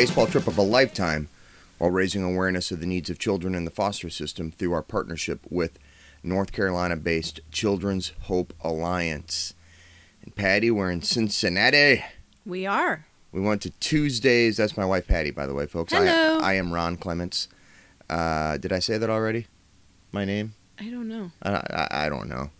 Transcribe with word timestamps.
baseball 0.00 0.26
trip 0.26 0.46
of 0.46 0.56
a 0.56 0.62
lifetime 0.62 1.28
while 1.76 1.90
raising 1.90 2.22
awareness 2.22 2.70
of 2.70 2.80
the 2.80 2.86
needs 2.86 3.10
of 3.10 3.18
children 3.18 3.54
in 3.54 3.66
the 3.66 3.70
foster 3.70 4.08
system 4.08 4.50
through 4.50 4.72
our 4.72 4.82
partnership 4.82 5.40
with 5.50 5.78
North 6.22 6.52
Carolina-based 6.52 7.40
Children's 7.50 8.12
Hope 8.22 8.52
Alliance. 8.60 9.54
And 10.22 10.34
Patty, 10.34 10.70
we're 10.70 10.90
in 10.90 11.02
Cincinnati. 11.02 12.04
We 12.44 12.66
are. 12.66 13.06
We 13.32 13.40
went 13.40 13.62
to 13.62 13.70
Tuesdays. 13.70 14.56
That's 14.56 14.76
my 14.76 14.84
wife 14.84 15.06
Patty, 15.06 15.30
by 15.30 15.46
the 15.46 15.54
way, 15.54 15.66
folks. 15.66 15.92
Hello. 15.92 16.38
I, 16.40 16.50
I 16.50 16.54
am 16.54 16.72
Ron 16.72 16.96
Clements. 16.96 17.48
Uh, 18.08 18.56
did 18.58 18.72
I 18.72 18.80
say 18.80 18.98
that 18.98 19.08
already? 19.08 19.46
My 20.12 20.24
name? 20.24 20.54
I 20.78 20.84
don't 20.90 21.08
know. 21.08 21.30
I, 21.42 21.50
I, 21.52 21.88
I 22.06 22.08
don't 22.08 22.28
know. 22.28 22.50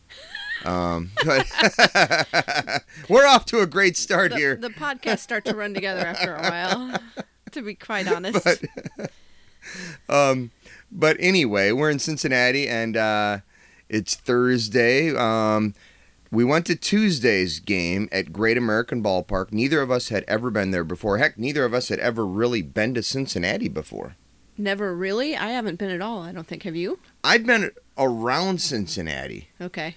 Um, 0.65 1.11
but 1.25 1.47
we're 3.09 3.27
off 3.27 3.47
to 3.47 3.61
a 3.61 3.67
great 3.67 3.97
start 3.97 4.31
The, 4.33 4.37
here. 4.37 4.57
the 4.57 4.69
podcasts 4.69 5.21
start 5.21 5.45
to 5.47 5.55
run 5.57 5.75
together 5.75 6.01
after 6.07 6.35
a 6.37 6.43
while, 6.43 6.99
to 7.53 7.63
be 7.63 7.75
quite 7.75 8.07
honest. 8.07 8.45
but 8.45 9.11
um, 10.09 10.51
but 10.93 11.17
anyway, 11.19 11.73
we're 11.73 11.91
in 11.91 11.99
Cincinnati 11.99 12.69
and 12.69 12.97
uh, 12.97 13.39
it's 13.91 14.15
Thursday. 14.15 15.15
Um, 15.15 15.75
we 16.31 16.45
went 16.45 16.65
to 16.67 16.77
Tuesday's 16.77 17.59
game 17.61 18.09
at 18.13 18.33
Great 18.33 18.57
American 18.57 19.03
Ballpark. 19.03 19.53
Neither 19.53 19.83
of 19.83 19.91
us 19.91 20.09
had 20.11 20.25
ever 20.29 20.51
been 20.51 20.71
there 20.71 20.85
before. 20.85 21.19
Heck, 21.19 21.37
neither 21.37 21.65
of 21.65 21.75
us 21.75 21.89
had 21.89 21.99
ever 21.99 22.25
really 22.25 22.63
been 22.63 22.95
to 22.95 23.03
Cincinnati 23.03 23.69
before. 23.69 24.15
Never 24.57 24.95
really? 24.95 25.37
I 25.37 25.49
haven't 25.51 25.77
been 25.79 25.91
at 25.91 26.01
all, 26.01 26.23
I 26.23 26.33
don't 26.33 26.47
think. 26.47 26.63
Have 26.63 26.77
you? 26.77 26.99
I've 27.25 27.45
been 27.47 27.71
around 27.99 28.61
Cincinnati, 28.61 29.49
Okay. 29.61 29.97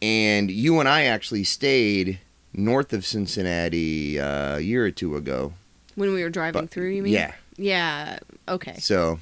and 0.00 0.50
you 0.50 0.78
and 0.78 0.88
I 0.88 1.04
actually 1.04 1.44
stayed 1.44 2.20
north 2.52 2.92
of 2.92 3.04
Cincinnati 3.04 4.20
uh, 4.20 4.56
a 4.56 4.60
year 4.60 4.84
or 4.84 4.90
two 4.90 5.16
ago. 5.16 5.54
When 5.96 6.12
we 6.14 6.22
were 6.22 6.30
driving 6.30 6.62
But- 6.62 6.70
through, 6.70 6.90
you 6.90 7.02
mean? 7.02 7.14
Yeah. 7.14 7.32
Yeah. 7.56 8.18
Okay. 8.48 8.76
So, 8.78 9.20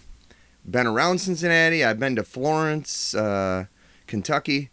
been 0.68 0.86
around 0.86 1.18
Cincinnati. 1.18 1.84
I've 1.84 1.98
been 2.00 2.16
to 2.16 2.24
Florence, 2.24 3.14
uh, 3.14 3.66
Kentucky, 4.12 4.68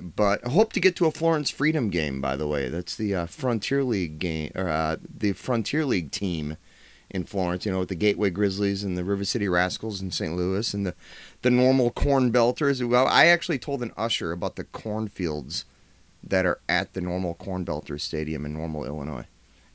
but 0.00 0.46
I 0.46 0.50
hope 0.50 0.72
to 0.74 0.80
get 0.80 0.94
to 0.96 1.06
a 1.06 1.10
Florence 1.10 1.50
Freedom 1.50 1.90
game. 1.90 2.20
By 2.20 2.36
the 2.36 2.46
way, 2.46 2.68
that's 2.68 2.94
the 2.96 3.12
uh, 3.16 3.26
Frontier 3.26 3.82
League 3.82 4.20
game, 4.20 4.52
or 4.54 4.68
uh, 4.68 4.96
the 5.18 5.32
Frontier 5.32 5.84
League 5.84 6.12
team 6.12 6.56
in 7.10 7.24
Florence. 7.24 7.66
You 7.66 7.72
know, 7.72 7.80
with 7.80 7.88
the 7.88 7.96
Gateway 7.96 8.30
Grizzlies 8.30 8.84
and 8.84 8.96
the 8.96 9.02
River 9.02 9.24
City 9.24 9.48
Rascals 9.48 10.00
in 10.00 10.12
St. 10.12 10.36
Louis, 10.36 10.72
and 10.72 10.86
the 10.86 10.94
the 11.42 11.50
normal 11.50 11.90
Corn 11.90 12.30
Belters. 12.32 12.86
Well, 12.88 13.08
I 13.08 13.26
actually 13.26 13.58
told 13.58 13.82
an 13.82 13.90
usher 13.96 14.30
about 14.30 14.54
the 14.54 14.62
cornfields 14.64 15.64
that 16.22 16.46
are 16.46 16.60
at 16.68 16.92
the 16.94 17.00
normal 17.00 17.34
Corn 17.34 17.64
Belters 17.64 18.02
Stadium 18.02 18.46
in 18.46 18.54
Normal, 18.54 18.84
Illinois. 18.84 19.24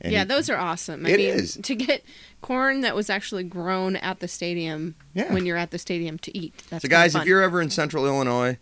And 0.00 0.12
yeah, 0.12 0.24
those 0.24 0.48
are 0.48 0.56
awesome. 0.56 1.04
I 1.06 1.10
It 1.10 1.16
mean, 1.18 1.28
is. 1.30 1.58
to 1.62 1.74
get 1.74 2.02
corn 2.40 2.82
that 2.82 2.94
was 2.94 3.10
actually 3.10 3.44
grown 3.44 3.96
at 3.96 4.20
the 4.20 4.28
stadium 4.28 4.94
Yeah. 5.14 5.32
when 5.32 5.44
you're 5.46 5.56
at 5.56 5.70
the 5.70 5.78
stadium 5.78 6.18
to 6.18 6.36
eat. 6.38 6.52
That's 6.70 6.82
so, 6.82 6.88
guys, 6.88 7.12
fun. 7.14 7.22
if 7.22 7.28
you're 7.28 7.42
ever 7.42 7.60
in 7.62 7.70
Central 7.70 8.06
Illinois 8.06 8.58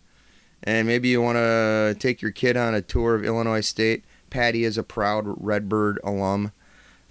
and 0.64 0.88
maybe 0.88 1.08
you 1.08 1.22
want 1.22 1.36
to 1.36 1.94
take 1.98 2.20
your 2.20 2.30
kid 2.30 2.56
on 2.56 2.74
a 2.74 2.82
tour 2.82 3.14
of 3.14 3.24
Illinois 3.24 3.60
State, 3.60 4.02
Patty 4.30 4.64
is 4.64 4.76
a 4.76 4.82
proud 4.82 5.24
Redbird 5.26 6.00
alum. 6.02 6.52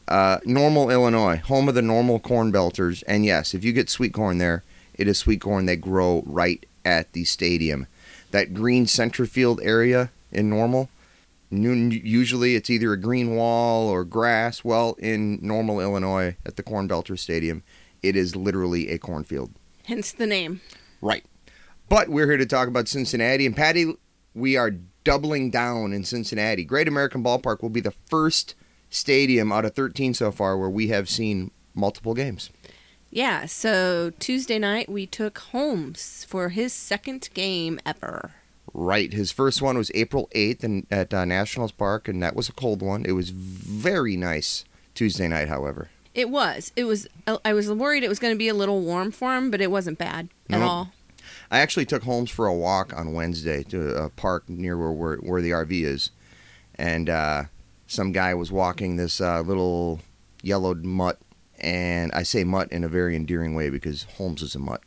Uh, 0.08 0.40
Normal, 0.44 0.90
Illinois, 0.90 1.38
home 1.38 1.69
of 1.69 1.75
the 1.75 1.81
Normal 1.81 2.19
Corn 2.19 2.52
Belters. 2.52 3.03
And 3.08 3.25
yes, 3.25 3.53
if 3.53 3.64
you 3.64 3.72
get 3.72 3.90
sweet 3.90 4.14
corn 4.14 4.38
there, 4.38 4.64
it 4.96 5.08
is 5.08 5.18
sweet 5.18 5.40
corn 5.40 5.66
they 5.66 5.78
grow 5.78 6.24
right 6.25 6.66
at 6.84 7.14
the 7.14 7.24
stadium. 7.24 7.88
That 8.31 8.53
green 8.53 8.88
center 8.88 9.25
field 9.25 9.62
area 9.64 10.09
in 10.31 10.50
Normal, 10.50 10.90
usually 11.50 12.56
it's 12.56 12.70
either 12.70 12.91
a 12.91 13.00
green 13.00 13.35
wall 13.35 13.88
or 13.88 14.03
grass. 14.03 14.64
Well, 14.64 14.96
in 15.00 15.40
Normal, 15.41 15.80
Illinois, 15.80 16.35
at 16.46 16.58
the 16.58 16.64
Corn 16.64 16.90
Belter 16.90 17.18
Stadium, 17.18 17.64
it 18.02 18.16
is 18.16 18.35
literally 18.35 18.90
a 18.90 18.97
cornfield. 18.97 19.52
Hence 19.85 20.12
the 20.12 20.28
name. 20.28 20.62
Right. 21.02 21.24
But 21.90 22.10
we're 22.10 22.28
here 22.28 22.38
to 22.38 22.46
talk 22.46 22.68
about 22.68 22.88
Cincinnati. 22.88 23.46
And 23.46 23.56
Patty, 23.56 23.94
we 24.34 24.58
are 24.58 24.72
doubling 25.04 25.50
down 25.52 25.94
in 25.94 26.04
Cincinnati. 26.04 26.64
Great 26.64 26.88
American 26.88 27.24
Ballpark 27.24 27.62
will 27.62 27.70
be 27.70 27.82
the 27.82 27.94
first 28.10 28.56
stadium 28.90 29.52
out 29.52 29.66
of 29.66 29.76
13 29.76 30.14
so 30.14 30.32
far 30.32 30.58
where 30.58 30.70
we 30.70 30.88
have 30.88 31.10
seen 31.10 31.52
multiple 31.74 32.14
games. 32.14 32.50
Yeah, 33.10 33.46
so 33.46 34.12
Tuesday 34.20 34.58
night 34.58 34.90
we 34.90 35.06
took 35.06 35.38
Holmes 35.38 36.26
for 36.28 36.50
his 36.50 36.74
second 36.74 37.30
game 37.36 37.80
ever. 37.86 38.32
Right. 38.74 39.14
His 39.14 39.32
first 39.32 39.62
one 39.62 39.78
was 39.78 39.92
April 39.94 40.30
8th 40.34 40.64
in, 40.64 40.88
at 40.90 41.14
uh, 41.14 41.26
Nationals 41.26 41.72
Park, 41.72 42.08
and 42.08 42.24
that 42.24 42.36
was 42.36 42.50
a 42.50 42.54
cold 42.54 42.82
one. 42.82 43.06
It 43.06 43.12
was 43.12 43.30
very 43.30 44.18
nice 44.18 44.66
Tuesday 44.96 45.28
night, 45.28 45.48
however. 45.48 45.90
It 46.16 46.30
was. 46.30 46.72
It 46.76 46.86
was. 46.86 47.08
I 47.46 47.54
was 47.54 47.72
worried 47.72 48.04
it 48.04 48.10
was 48.10 48.20
going 48.20 48.34
to 48.34 48.38
be 48.38 48.48
a 48.48 48.54
little 48.54 48.82
warm 48.82 49.12
for 49.12 49.36
him, 49.36 49.52
but 49.52 49.62
it 49.62 49.70
wasn't 49.70 49.98
bad 50.00 50.30
at 50.50 50.60
Nope. 50.60 50.70
all. 50.70 50.92
I 51.53 51.59
actually 51.59 51.86
took 51.86 52.02
Holmes 52.02 52.31
for 52.31 52.47
a 52.47 52.53
walk 52.53 52.97
on 52.97 53.14
Wednesday 53.14 53.62
to 53.66 53.96
a 53.96 54.09
park 54.09 54.50
near 54.50 54.75
where 54.75 54.91
where, 54.91 55.18
where 55.18 55.40
the 55.40 55.52
RV 55.52 55.84
is, 55.84 56.09
and 56.80 57.08
uh, 57.08 57.44
some 57.86 58.12
guy 58.12 58.34
was 58.34 58.52
walking 58.52 58.96
this 58.96 59.22
uh, 59.22 59.41
little 59.41 60.00
yellowed 60.41 60.84
mutt, 60.84 61.19
and 61.59 62.12
I 62.12 62.24
say 62.24 62.44
mutt 62.44 62.72
in 62.72 62.84
a 62.84 62.88
very 62.88 63.16
endearing 63.16 63.53
way 63.53 63.69
because 63.69 64.08
Holmes 64.18 64.41
is 64.41 64.56
a 64.56 64.59
mutt. 64.59 64.81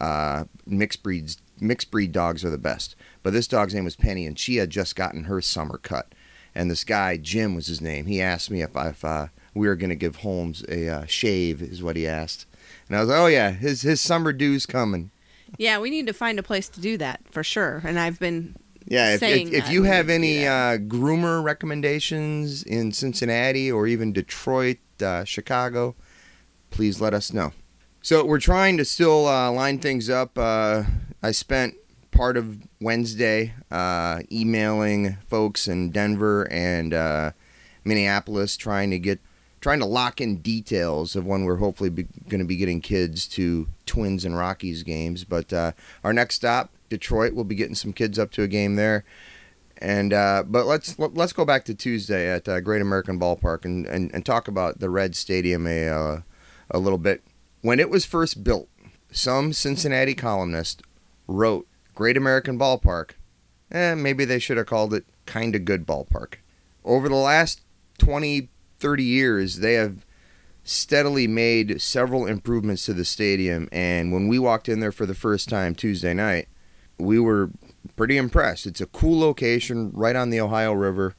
Uh, 0.00 0.46
mixed 0.66 1.04
breeds, 1.04 1.36
mixed 1.60 1.92
breed 1.92 2.10
dogs 2.10 2.44
are 2.44 2.50
the 2.50 2.58
best, 2.58 2.96
but 3.22 3.32
this 3.32 3.46
dog's 3.46 3.72
name 3.72 3.84
was 3.84 3.94
Penny, 3.94 4.26
and 4.26 4.36
she 4.36 4.56
had 4.56 4.70
just 4.70 4.96
gotten 4.96 5.24
her 5.24 5.40
summer 5.40 5.78
cut, 5.78 6.12
and 6.52 6.68
this 6.68 6.82
guy 6.82 7.16
Jim 7.16 7.54
was 7.54 7.68
his 7.68 7.80
name. 7.80 8.06
He 8.06 8.20
asked 8.20 8.50
me 8.50 8.60
if 8.60 8.76
I, 8.76 8.88
if 8.88 9.04
uh, 9.04 9.28
we 9.54 9.68
were 9.68 9.76
going 9.76 9.90
to 9.90 9.94
give 9.94 10.16
Holmes 10.16 10.64
a 10.68 10.88
uh, 10.88 11.06
shave, 11.06 11.62
is 11.62 11.80
what 11.80 11.94
he 11.94 12.08
asked, 12.08 12.46
and 12.88 12.96
I 12.96 13.00
was 13.02 13.08
like, 13.08 13.20
oh 13.20 13.26
yeah, 13.26 13.52
his 13.52 13.82
his 13.82 14.00
summer 14.00 14.32
dew's 14.32 14.66
coming. 14.66 15.12
Yeah, 15.58 15.78
we 15.78 15.90
need 15.90 16.06
to 16.06 16.12
find 16.12 16.38
a 16.38 16.42
place 16.42 16.68
to 16.70 16.80
do 16.80 16.96
that 16.98 17.20
for 17.30 17.44
sure. 17.44 17.82
And 17.84 17.98
I've 17.98 18.18
been. 18.18 18.56
Yeah, 18.86 19.14
if, 19.14 19.20
saying 19.20 19.52
if, 19.52 19.64
if 19.64 19.70
you 19.70 19.84
have 19.84 20.08
need 20.08 20.12
to 20.14 20.18
do 20.18 20.24
any 20.24 20.46
uh, 20.46 20.78
groomer 20.78 21.42
recommendations 21.42 22.64
in 22.64 22.92
Cincinnati 22.92 23.70
or 23.70 23.86
even 23.86 24.12
Detroit, 24.12 24.78
uh, 25.00 25.24
Chicago, 25.24 25.94
please 26.70 27.00
let 27.00 27.14
us 27.14 27.32
know. 27.32 27.52
So 28.02 28.24
we're 28.24 28.40
trying 28.40 28.78
to 28.78 28.84
still 28.84 29.28
uh, 29.28 29.52
line 29.52 29.78
things 29.78 30.10
up. 30.10 30.36
Uh, 30.36 30.82
I 31.22 31.30
spent 31.30 31.74
part 32.10 32.36
of 32.36 32.58
Wednesday 32.80 33.54
uh, 33.70 34.22
emailing 34.30 35.16
folks 35.28 35.68
in 35.68 35.90
Denver 35.90 36.48
and 36.50 36.92
uh, 36.92 37.32
Minneapolis, 37.84 38.56
trying 38.56 38.90
to 38.90 38.98
get 38.98 39.20
trying 39.60 39.78
to 39.78 39.86
lock 39.86 40.20
in 40.20 40.38
details 40.38 41.14
of 41.14 41.24
when 41.24 41.44
we're 41.44 41.56
hopefully 41.56 41.90
going 41.90 42.40
to 42.40 42.44
be 42.44 42.56
getting 42.56 42.80
kids 42.80 43.28
to 43.28 43.68
Twins 43.92 44.24
and 44.24 44.34
Rockies 44.34 44.82
games. 44.82 45.24
But 45.24 45.52
uh, 45.52 45.72
our 46.02 46.14
next 46.14 46.36
stop, 46.36 46.70
Detroit, 46.88 47.34
we'll 47.34 47.44
be 47.44 47.54
getting 47.54 47.74
some 47.74 47.92
kids 47.92 48.18
up 48.18 48.30
to 48.32 48.42
a 48.42 48.48
game 48.48 48.76
there. 48.76 49.04
And 49.76 50.14
uh, 50.14 50.44
but 50.46 50.64
let's 50.64 50.98
let, 50.98 51.12
let's 51.12 51.34
go 51.34 51.44
back 51.44 51.66
to 51.66 51.74
Tuesday 51.74 52.30
at 52.30 52.48
uh, 52.48 52.60
Great 52.60 52.80
American 52.80 53.20
Ballpark 53.20 53.66
and, 53.66 53.84
and, 53.84 54.10
and 54.14 54.24
talk 54.24 54.48
about 54.48 54.78
the 54.80 54.88
Red 54.88 55.14
Stadium 55.14 55.66
a 55.66 55.88
uh, 55.88 56.20
a 56.70 56.78
little 56.78 56.98
bit. 56.98 57.22
When 57.60 57.78
it 57.78 57.90
was 57.90 58.06
first 58.06 58.42
built, 58.42 58.68
some 59.10 59.52
Cincinnati 59.52 60.14
columnist 60.14 60.82
wrote 61.26 61.66
Great 61.94 62.16
American 62.16 62.58
Ballpark. 62.58 63.10
Eh, 63.70 63.94
maybe 63.94 64.24
they 64.24 64.38
should 64.38 64.56
have 64.56 64.66
called 64.66 64.94
it 64.94 65.04
Kinda 65.26 65.58
Good 65.58 65.86
Ballpark. 65.86 66.36
Over 66.84 67.08
the 67.08 67.14
last 67.16 67.60
20, 67.98 68.48
30 68.78 69.04
years, 69.04 69.56
they 69.58 69.74
have 69.74 70.06
steadily 70.64 71.26
made 71.26 71.80
several 71.80 72.26
improvements 72.26 72.84
to 72.86 72.92
the 72.92 73.04
stadium. 73.04 73.68
And 73.72 74.12
when 74.12 74.28
we 74.28 74.38
walked 74.38 74.68
in 74.68 74.80
there 74.80 74.92
for 74.92 75.06
the 75.06 75.14
first 75.14 75.48
time 75.48 75.74
Tuesday 75.74 76.14
night, 76.14 76.48
we 76.98 77.18
were 77.18 77.50
pretty 77.96 78.16
impressed. 78.16 78.66
It's 78.66 78.80
a 78.80 78.86
cool 78.86 79.18
location 79.18 79.90
right 79.92 80.14
on 80.16 80.30
the 80.30 80.40
Ohio 80.40 80.72
River. 80.72 81.14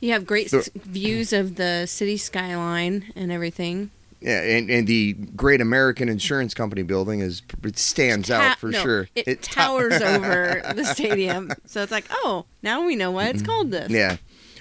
You 0.00 0.12
have 0.12 0.26
great 0.26 0.50
So- 0.50 0.62
views 0.74 1.32
of 1.32 1.56
the 1.56 1.86
city 1.86 2.16
skyline 2.16 3.12
and 3.16 3.32
everything. 3.32 3.90
Yeah, 4.20 4.40
and, 4.40 4.70
and 4.70 4.86
the 4.86 5.12
Great 5.12 5.60
American 5.60 6.08
Insurance 6.08 6.54
Company 6.54 6.82
building 6.82 7.20
is 7.20 7.42
it 7.62 7.78
stands 7.78 8.28
Ta- 8.28 8.34
out 8.52 8.58
for 8.58 8.70
no, 8.70 8.80
sure. 8.82 9.08
It, 9.14 9.42
ta- 9.42 9.66
towers 9.66 9.94
over 10.00 10.62
the 10.74 10.84
stadium, 10.84 11.50
so 11.66 11.82
it's 11.82 11.92
like, 11.92 12.06
oh, 12.10 12.46
now 12.62 12.86
we 12.86 12.96
know 12.96 13.10
why 13.10 13.26
it's 13.28 13.42
called 13.42 13.70
this. 13.70 13.84
Mm-hmm. 13.88 13.94
Yeah, 13.94 14.16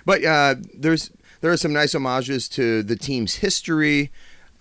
but 0.06 0.26
uh, 0.26 0.56
there's 0.78 1.12
there 1.44 1.52
are 1.52 1.58
some 1.58 1.74
nice 1.74 1.92
homages 1.92 2.48
to 2.48 2.82
the 2.84 2.96
team's 2.96 3.36
history. 3.36 4.10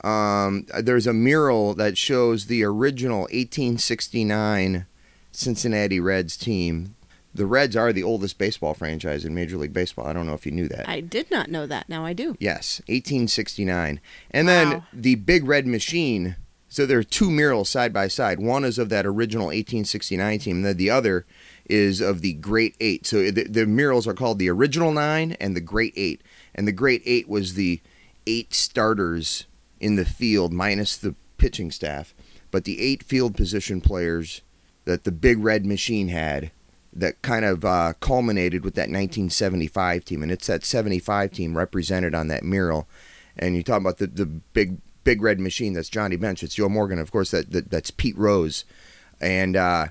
Um, 0.02 0.66
there's 0.80 1.06
a 1.06 1.12
mural 1.12 1.74
that 1.74 1.96
shows 1.96 2.46
the 2.46 2.64
original 2.64 3.20
1869 3.20 4.86
Cincinnati 5.30 6.00
Reds 6.00 6.36
team. 6.36 6.96
the 7.32 7.46
Reds 7.46 7.76
are 7.76 7.92
the 7.92 8.02
oldest 8.02 8.36
baseball 8.36 8.74
franchise 8.74 9.24
in 9.24 9.32
Major 9.32 9.58
League 9.58 9.72
Baseball. 9.72 10.08
I 10.08 10.12
don't 10.12 10.26
know 10.26 10.34
if 10.34 10.44
you 10.44 10.50
knew 10.50 10.66
that. 10.68 10.88
I 10.88 10.98
did 10.98 11.30
not 11.30 11.48
know 11.48 11.68
that. 11.68 11.88
Now 11.88 12.04
I 12.04 12.14
do. 12.14 12.36
Yes, 12.40 12.80
1869. 12.88 14.00
And 14.32 14.48
then 14.48 14.82
the 14.92 15.14
Big 15.14 15.46
Red 15.46 15.68
Machine. 15.68 16.34
So 16.68 16.84
there 16.84 16.98
are 16.98 17.04
two 17.04 17.30
murals 17.30 17.68
side 17.68 17.92
by 17.92 18.08
side. 18.08 18.40
One 18.40 18.64
is 18.64 18.78
of 18.78 18.88
that 18.88 19.06
original 19.06 19.46
1869 19.46 20.38
team, 20.40 20.56
and 20.56 20.64
then 20.64 20.76
the 20.78 20.90
other 20.90 21.26
is 21.64 22.00
of 22.00 22.22
the 22.22 22.32
Great 22.32 22.74
Eight. 22.80 23.06
So 23.06 23.30
the, 23.30 23.44
the 23.44 23.66
murals 23.66 24.08
are 24.08 24.14
called 24.14 24.40
the 24.40 24.50
Original 24.50 24.90
Nine 24.90 25.36
and 25.38 25.54
the 25.54 25.60
Great 25.60 25.92
Eight. 25.96 26.22
And 26.54 26.66
the 26.66 26.72
Great 26.72 27.02
Eight 27.04 27.28
was 27.28 27.54
the 27.54 27.80
eight 28.26 28.54
starters 28.54 29.46
in 29.80 29.96
the 29.96 30.04
field 30.04 30.52
minus 30.52 30.96
the 30.96 31.14
pitching 31.38 31.70
staff, 31.70 32.14
but 32.50 32.64
the 32.64 32.80
eight 32.80 33.02
field 33.02 33.34
position 33.34 33.80
players 33.80 34.42
that 34.84 35.04
the 35.04 35.12
Big 35.12 35.38
Red 35.38 35.64
Machine 35.66 36.08
had 36.08 36.50
that 36.92 37.22
kind 37.22 37.44
of 37.44 37.64
uh, 37.64 37.94
culminated 38.00 38.64
with 38.64 38.74
that 38.74 38.82
1975 38.82 40.04
team, 40.04 40.22
and 40.22 40.30
it's 40.30 40.46
that 40.46 40.64
75 40.64 41.32
team 41.32 41.56
represented 41.56 42.14
on 42.14 42.28
that 42.28 42.42
mural. 42.42 42.86
And 43.36 43.56
you 43.56 43.62
talk 43.62 43.80
about 43.80 43.98
the, 43.98 44.06
the 44.06 44.26
big 44.26 44.78
big 45.04 45.22
red 45.22 45.40
machine. 45.40 45.72
That's 45.72 45.88
Johnny 45.88 46.16
Bench. 46.16 46.42
It's 46.42 46.54
Joe 46.54 46.68
Morgan, 46.68 46.98
of 46.98 47.10
course. 47.10 47.30
That, 47.30 47.50
that 47.52 47.70
that's 47.70 47.90
Pete 47.90 48.16
Rose, 48.18 48.64
and 49.20 49.56
uh, 49.56 49.86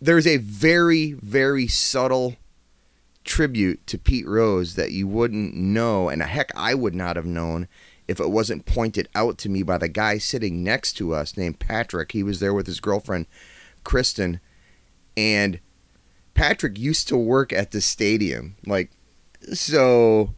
there's 0.00 0.26
a 0.26 0.38
very 0.38 1.12
very 1.12 1.68
subtle 1.68 2.36
tribute 3.24 3.86
to 3.86 3.98
Pete 3.98 4.26
Rose 4.26 4.74
that 4.74 4.92
you 4.92 5.06
wouldn't 5.06 5.54
know, 5.54 6.08
and 6.08 6.22
a 6.22 6.26
heck, 6.26 6.50
I 6.56 6.74
would 6.74 6.94
not 6.94 7.16
have 7.16 7.26
known 7.26 7.68
if 8.08 8.20
it 8.20 8.30
wasn't 8.30 8.66
pointed 8.66 9.08
out 9.14 9.38
to 9.38 9.48
me 9.48 9.62
by 9.62 9.78
the 9.78 9.88
guy 9.88 10.18
sitting 10.18 10.62
next 10.62 10.94
to 10.94 11.14
us 11.14 11.36
named 11.36 11.58
Patrick. 11.58 12.12
He 12.12 12.22
was 12.22 12.40
there 12.40 12.54
with 12.54 12.66
his 12.66 12.80
girlfriend, 12.80 13.26
Kristen, 13.84 14.40
and 15.16 15.60
Patrick 16.34 16.78
used 16.78 17.08
to 17.08 17.16
work 17.16 17.52
at 17.52 17.70
the 17.70 17.80
stadium. 17.80 18.56
Like, 18.66 18.90
so 19.52 20.34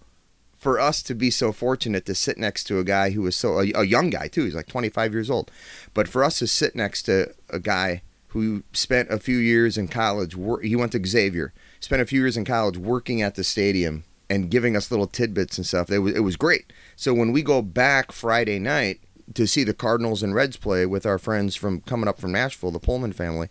for 0.59 0.81
us 0.81 1.03
to 1.03 1.15
be 1.15 1.31
so 1.31 1.53
fortunate 1.53 2.07
to 2.07 2.15
sit 2.15 2.39
next 2.39 2.65
to 2.65 2.79
a 2.79 2.85
guy 2.85 3.11
who 3.11 3.23
was 3.23 3.37
so, 3.37 3.61
a, 3.61 3.71
a 3.75 3.85
young 3.85 4.11
guy 4.11 4.29
too, 4.29 4.45
he's 4.45 4.55
like 4.55 4.67
25 4.67 5.13
years 5.13 5.31
old, 5.31 5.51
but 5.93 6.09
for 6.09 6.25
us 6.25 6.39
to 6.39 6.47
sit 6.47 6.75
next 6.75 7.03
to 7.03 7.33
a 7.51 7.59
guy 7.59 8.03
who 8.35 8.65
spent 8.73 9.09
a 9.11 9.19
few 9.19 9.37
years 9.37 9.79
in 9.79 9.87
college, 9.87 10.35
he 10.61 10.75
went 10.75 10.91
to 10.91 11.07
Xavier, 11.07 11.55
spent 11.79 12.03
a 12.03 12.05
few 12.05 12.21
years 12.21 12.37
in 12.37 12.45
college 12.45 12.77
working 12.77 13.23
at 13.23 13.37
the 13.37 13.45
stadium 13.45 14.03
and 14.29 14.51
giving 14.51 14.77
us 14.77 14.91
little 14.91 15.07
tidbits 15.07 15.57
and 15.57 15.65
stuff. 15.65 15.89
It 15.89 16.01
was, 16.01 16.15
it 16.15 16.21
was 16.21 16.35
great. 16.35 16.73
So 16.97 17.15
when 17.15 17.31
we 17.31 17.43
go 17.43 17.63
back 17.63 18.11
Friday 18.11 18.59
night 18.59 18.99
to 19.35 19.47
see 19.47 19.63
the 19.63 19.73
Cardinals 19.73 20.21
and 20.21 20.35
Reds 20.35 20.57
play 20.57 20.85
with 20.85 21.07
our 21.07 21.17
friends 21.17 21.55
from 21.55 21.81
coming 21.83 22.09
up 22.09 22.19
from 22.19 22.33
Nashville, 22.33 22.73
the 22.73 22.81
Pullman 22.81 23.13
family, 23.13 23.51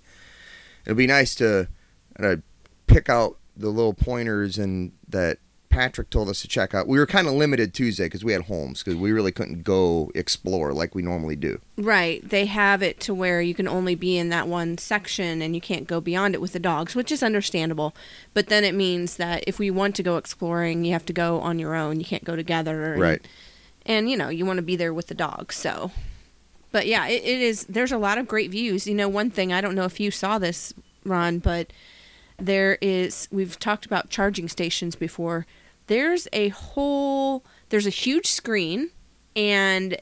it'll 0.85 0.97
be 0.97 1.07
nice 1.07 1.33
to 1.35 1.69
uh, 2.19 2.35
pick 2.87 3.07
out 3.07 3.37
the 3.55 3.69
little 3.69 3.93
pointers 3.93 4.57
and 4.57 4.91
that 5.07 5.37
Patrick 5.73 6.09
told 6.09 6.29
us 6.29 6.41
to 6.41 6.47
check 6.47 6.73
out. 6.73 6.87
We 6.87 6.99
were 6.99 7.05
kind 7.05 7.27
of 7.27 7.33
limited 7.33 7.73
Tuesday 7.73 8.05
because 8.05 8.23
we 8.23 8.31
had 8.33 8.43
Holmes 8.43 8.83
because 8.83 8.99
we 8.99 9.11
really 9.11 9.31
couldn't 9.31 9.63
go 9.63 10.11
explore 10.15 10.71
like 10.73 10.93
we 10.95 11.01
normally 11.01 11.35
do. 11.35 11.59
Right. 11.77 12.27
They 12.27 12.45
have 12.45 12.81
it 12.83 12.99
to 13.01 13.13
where 13.13 13.41
you 13.41 13.53
can 13.55 13.67
only 13.67 13.95
be 13.95 14.17
in 14.17 14.29
that 14.29 14.47
one 14.47 14.77
section 14.77 15.41
and 15.41 15.55
you 15.55 15.61
can't 15.61 15.87
go 15.87 15.99
beyond 15.99 16.35
it 16.35 16.41
with 16.41 16.53
the 16.53 16.59
dogs, 16.59 16.95
which 16.95 17.11
is 17.11 17.23
understandable. 17.23 17.95
But 18.33 18.47
then 18.47 18.63
it 18.63 18.75
means 18.75 19.17
that 19.17 19.43
if 19.47 19.57
we 19.59 19.71
want 19.71 19.95
to 19.95 20.03
go 20.03 20.17
exploring, 20.17 20.85
you 20.85 20.93
have 20.93 21.05
to 21.07 21.13
go 21.13 21.39
on 21.41 21.57
your 21.59 21.75
own. 21.75 21.99
You 21.99 22.05
can't 22.05 22.23
go 22.23 22.35
together. 22.35 22.93
and- 22.93 23.01
Right. 23.01 23.27
And, 23.85 24.09
you 24.09 24.15
know, 24.15 24.29
you 24.29 24.45
want 24.45 24.57
to 24.57 24.63
be 24.63 24.75
there 24.75 24.93
with 24.93 25.07
the 25.07 25.13
dogs. 25.15 25.55
So, 25.55 25.91
but 26.71 26.87
yeah, 26.87 27.07
it, 27.07 27.23
it 27.23 27.41
is. 27.41 27.65
There's 27.65 27.91
a 27.91 27.97
lot 27.97 28.17
of 28.17 28.27
great 28.27 28.49
views. 28.51 28.87
You 28.87 28.93
know, 28.95 29.09
one 29.09 29.29
thing, 29.29 29.51
I 29.51 29.59
don't 29.59 29.75
know 29.75 29.83
if 29.85 29.99
you 29.99 30.09
saw 30.11 30.37
this, 30.39 30.73
Ron, 31.03 31.39
but 31.39 31.73
there 32.37 32.77
is, 32.81 33.27
we've 33.31 33.59
talked 33.59 33.85
about 33.85 34.09
charging 34.09 34.47
stations 34.47 34.95
before. 34.95 35.45
There's 35.87 36.27
a 36.33 36.49
whole, 36.49 37.43
there's 37.69 37.87
a 37.87 37.91
huge 37.91 38.27
screen 38.27 38.91
and 39.35 39.97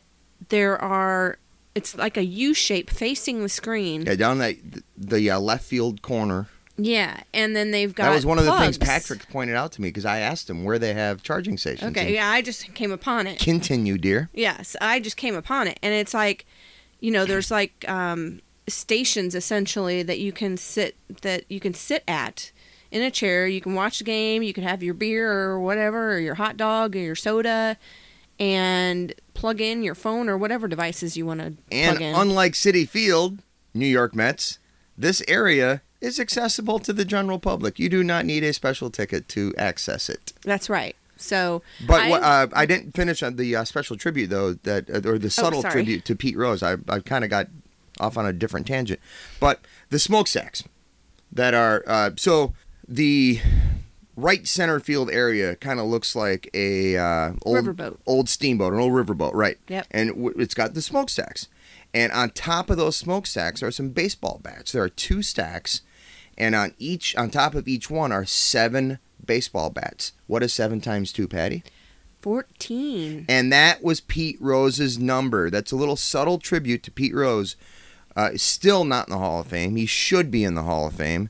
there 0.49 0.81
are 0.81 1.37
it's 1.73 1.95
like 1.95 2.17
a 2.17 2.23
U 2.23 2.53
shape 2.53 2.89
facing 2.89 3.41
the 3.41 3.49
screen. 3.49 4.03
Yeah, 4.03 4.15
down 4.15 4.39
that 4.39 4.57
the 4.97 5.29
uh, 5.31 5.39
left 5.39 5.63
field 5.63 6.01
corner. 6.01 6.47
Yeah, 6.77 7.21
and 7.33 7.55
then 7.55 7.71
they've 7.71 7.93
got 7.93 8.05
that 8.05 8.15
was 8.15 8.25
one 8.25 8.39
of 8.39 8.45
the 8.45 8.57
things. 8.57 8.77
Patrick 8.77 9.29
pointed 9.29 9.55
out 9.55 9.71
to 9.73 9.81
me 9.81 9.89
because 9.89 10.05
I 10.05 10.19
asked 10.19 10.49
him 10.49 10.63
where 10.63 10.79
they 10.79 10.93
have 10.93 11.21
charging 11.21 11.57
stations. 11.57 11.91
Okay, 11.91 12.13
yeah, 12.13 12.29
I 12.29 12.41
just 12.41 12.73
came 12.73 12.91
upon 12.91 13.27
it. 13.27 13.39
Continue, 13.39 13.97
dear. 13.97 14.29
Yes, 14.33 14.75
I 14.81 14.99
just 14.99 15.17
came 15.17 15.35
upon 15.35 15.67
it, 15.67 15.77
and 15.81 15.93
it's 15.93 16.13
like, 16.13 16.45
you 16.99 17.11
know, 17.11 17.25
there's 17.25 17.51
like 17.51 17.87
um, 17.87 18.41
stations 18.67 19.35
essentially 19.35 20.01
that 20.03 20.19
you 20.19 20.31
can 20.31 20.57
sit 20.57 20.95
that 21.21 21.43
you 21.49 21.59
can 21.59 21.73
sit 21.73 22.03
at 22.07 22.51
in 22.91 23.01
a 23.01 23.09
chair. 23.11 23.47
You 23.47 23.61
can 23.61 23.73
watch 23.73 23.97
the 23.99 24.03
game. 24.03 24.43
You 24.43 24.53
can 24.53 24.63
have 24.63 24.83
your 24.83 24.93
beer 24.93 25.31
or 25.31 25.59
whatever, 25.59 26.13
or 26.13 26.19
your 26.19 26.35
hot 26.35 26.57
dog 26.57 26.95
or 26.95 26.99
your 26.99 27.15
soda, 27.15 27.77
and 28.39 29.13
plug 29.33 29.61
in 29.61 29.83
your 29.83 29.95
phone 29.95 30.29
or 30.29 30.37
whatever 30.37 30.67
devices 30.67 31.15
you 31.17 31.25
want 31.25 31.39
to 31.39 31.45
And 31.71 31.97
plug 31.97 32.01
in. 32.01 32.07
And 32.15 32.17
unlike 32.17 32.53
Citi 32.53 32.87
Field, 32.87 33.39
New 33.73 33.87
York 33.87 34.15
Mets, 34.15 34.59
this 34.97 35.21
area 35.27 35.81
is 36.01 36.19
accessible 36.19 36.79
to 36.79 36.93
the 36.93 37.05
general 37.05 37.39
public. 37.39 37.77
You 37.79 37.87
do 37.89 38.03
not 38.03 38.25
need 38.25 38.43
a 38.43 38.53
special 38.53 38.89
ticket 38.89 39.27
to 39.29 39.53
access 39.57 40.09
it. 40.09 40.33
That's 40.41 40.69
right. 40.69 40.95
So, 41.17 41.61
But 41.85 42.01
I- 42.01 42.09
what, 42.09 42.23
uh, 42.23 42.47
I 42.53 42.65
didn't 42.65 42.95
finish 42.95 43.21
on 43.21 43.35
the 43.35 43.55
uh, 43.55 43.63
special 43.63 43.95
tribute 43.95 44.31
though, 44.31 44.53
that 44.53 44.89
uh, 44.89 45.07
or 45.07 45.19
the 45.19 45.29
subtle 45.29 45.63
Oh, 45.65 45.69
tribute 45.69 46.03
to 46.05 46.15
Pete 46.15 46.35
Rose. 46.35 46.63
I 46.63 46.77
I 46.89 46.99
kind 46.99 47.23
of 47.23 47.29
got 47.29 47.47
off 47.99 48.17
on 48.17 48.25
a 48.25 48.33
different 48.33 48.65
tangent, 48.65 48.99
but 49.39 49.59
the 49.91 49.99
smokestacks 49.99 50.63
that 51.31 51.53
are 51.53 51.83
uh, 51.85 52.09
so 52.17 52.53
the 52.91 53.39
right 54.17 54.45
center 54.45 54.79
field 54.79 55.09
area 55.09 55.55
kind 55.55 55.79
of 55.79 55.85
looks 55.85 56.15
like 56.15 56.49
a 56.53 56.97
uh, 56.97 57.33
old 57.43 57.65
Riverboat. 57.65 57.97
old 58.05 58.29
steamboat, 58.29 58.73
an 58.73 58.79
old 58.79 58.91
riverboat, 58.91 59.33
right? 59.33 59.57
Yep. 59.67 59.87
And 59.91 60.09
w- 60.09 60.35
it's 60.37 60.53
got 60.53 60.73
the 60.73 60.81
smokestacks, 60.81 61.47
and 61.93 62.11
on 62.11 62.31
top 62.31 62.69
of 62.69 62.77
those 62.77 62.97
smokestacks 62.97 63.63
are 63.63 63.71
some 63.71 63.89
baseball 63.89 64.39
bats. 64.43 64.73
There 64.73 64.83
are 64.83 64.89
two 64.89 65.21
stacks, 65.21 65.81
and 66.37 66.53
on 66.53 66.73
each 66.77 67.15
on 67.15 67.29
top 67.29 67.55
of 67.55 67.67
each 67.67 67.89
one 67.89 68.11
are 68.11 68.25
seven 68.25 68.99
baseball 69.25 69.69
bats. 69.69 70.11
What 70.27 70.43
is 70.43 70.53
seven 70.53 70.81
times 70.81 71.11
two, 71.13 71.27
Patty? 71.27 71.63
14. 72.21 73.25
And 73.27 73.51
that 73.51 73.83
was 73.83 73.99
Pete 74.01 74.37
Rose's 74.39 74.99
number. 74.99 75.49
That's 75.49 75.71
a 75.71 75.75
little 75.75 75.95
subtle 75.95 76.37
tribute 76.37 76.83
to 76.83 76.91
Pete 76.91 77.15
Rose. 77.15 77.55
Uh, 78.15 78.31
still 78.35 78.83
not 78.83 79.07
in 79.07 79.11
the 79.11 79.17
Hall 79.17 79.39
of 79.39 79.47
Fame. 79.47 79.75
He 79.75 79.87
should 79.87 80.29
be 80.29 80.43
in 80.43 80.53
the 80.53 80.61
Hall 80.61 80.85
of 80.87 80.93
Fame. 80.93 81.29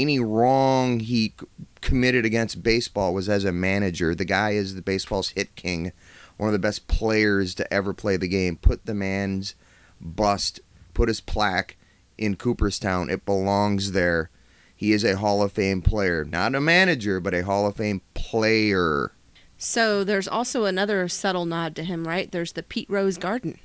Any 0.00 0.18
wrong 0.18 1.00
he 1.00 1.34
committed 1.82 2.24
against 2.24 2.62
baseball 2.62 3.12
was 3.12 3.28
as 3.28 3.44
a 3.44 3.52
manager. 3.52 4.14
The 4.14 4.24
guy 4.24 4.52
is 4.52 4.74
the 4.74 4.80
baseball's 4.80 5.30
hit 5.30 5.54
king, 5.56 5.92
one 6.38 6.48
of 6.48 6.54
the 6.54 6.58
best 6.58 6.88
players 6.88 7.54
to 7.56 7.70
ever 7.70 7.92
play 7.92 8.16
the 8.16 8.26
game. 8.26 8.56
Put 8.56 8.86
the 8.86 8.94
man's 8.94 9.54
bust, 10.00 10.60
put 10.94 11.08
his 11.08 11.20
plaque 11.20 11.76
in 12.16 12.36
Cooperstown. 12.36 13.10
It 13.10 13.26
belongs 13.26 13.92
there. 13.92 14.30
He 14.74 14.92
is 14.92 15.04
a 15.04 15.18
Hall 15.18 15.42
of 15.42 15.52
Fame 15.52 15.82
player, 15.82 16.24
not 16.24 16.54
a 16.54 16.60
manager, 16.62 17.20
but 17.20 17.34
a 17.34 17.44
Hall 17.44 17.66
of 17.66 17.76
Fame 17.76 18.00
player. 18.14 19.12
So 19.58 20.02
there's 20.02 20.26
also 20.26 20.64
another 20.64 21.06
subtle 21.08 21.44
nod 21.44 21.76
to 21.76 21.84
him, 21.84 22.08
right? 22.08 22.32
There's 22.32 22.52
the 22.52 22.62
Pete 22.62 22.88
Rose 22.88 23.18
Garden. 23.18 23.58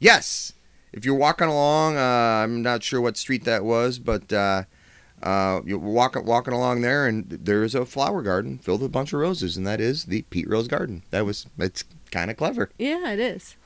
Yes. 0.00 0.52
If 0.92 1.04
you're 1.04 1.14
walking 1.14 1.46
along, 1.46 1.96
uh, 1.96 2.00
I'm 2.42 2.62
not 2.62 2.82
sure 2.82 3.00
what 3.00 3.16
street 3.16 3.44
that 3.44 3.64
was, 3.64 4.00
but 4.00 4.32
uh, 4.32 4.64
uh, 5.22 5.60
you're 5.64 5.78
walking 5.78 6.24
walking 6.24 6.54
along 6.54 6.82
there, 6.82 7.06
and 7.06 7.28
there's 7.28 7.74
a 7.74 7.86
flower 7.86 8.22
garden 8.22 8.58
filled 8.58 8.80
with 8.82 8.90
a 8.90 8.92
bunch 8.92 9.12
of 9.12 9.20
roses, 9.20 9.56
and 9.56 9.66
that 9.66 9.80
is 9.80 10.04
the 10.04 10.22
Pete 10.22 10.48
Rose 10.48 10.68
Garden. 10.68 11.02
That 11.10 11.24
was 11.24 11.46
it's 11.58 11.84
kind 12.10 12.30
of 12.30 12.36
clever. 12.36 12.70
Yeah, 12.78 13.12
it 13.12 13.20
is. 13.20 13.56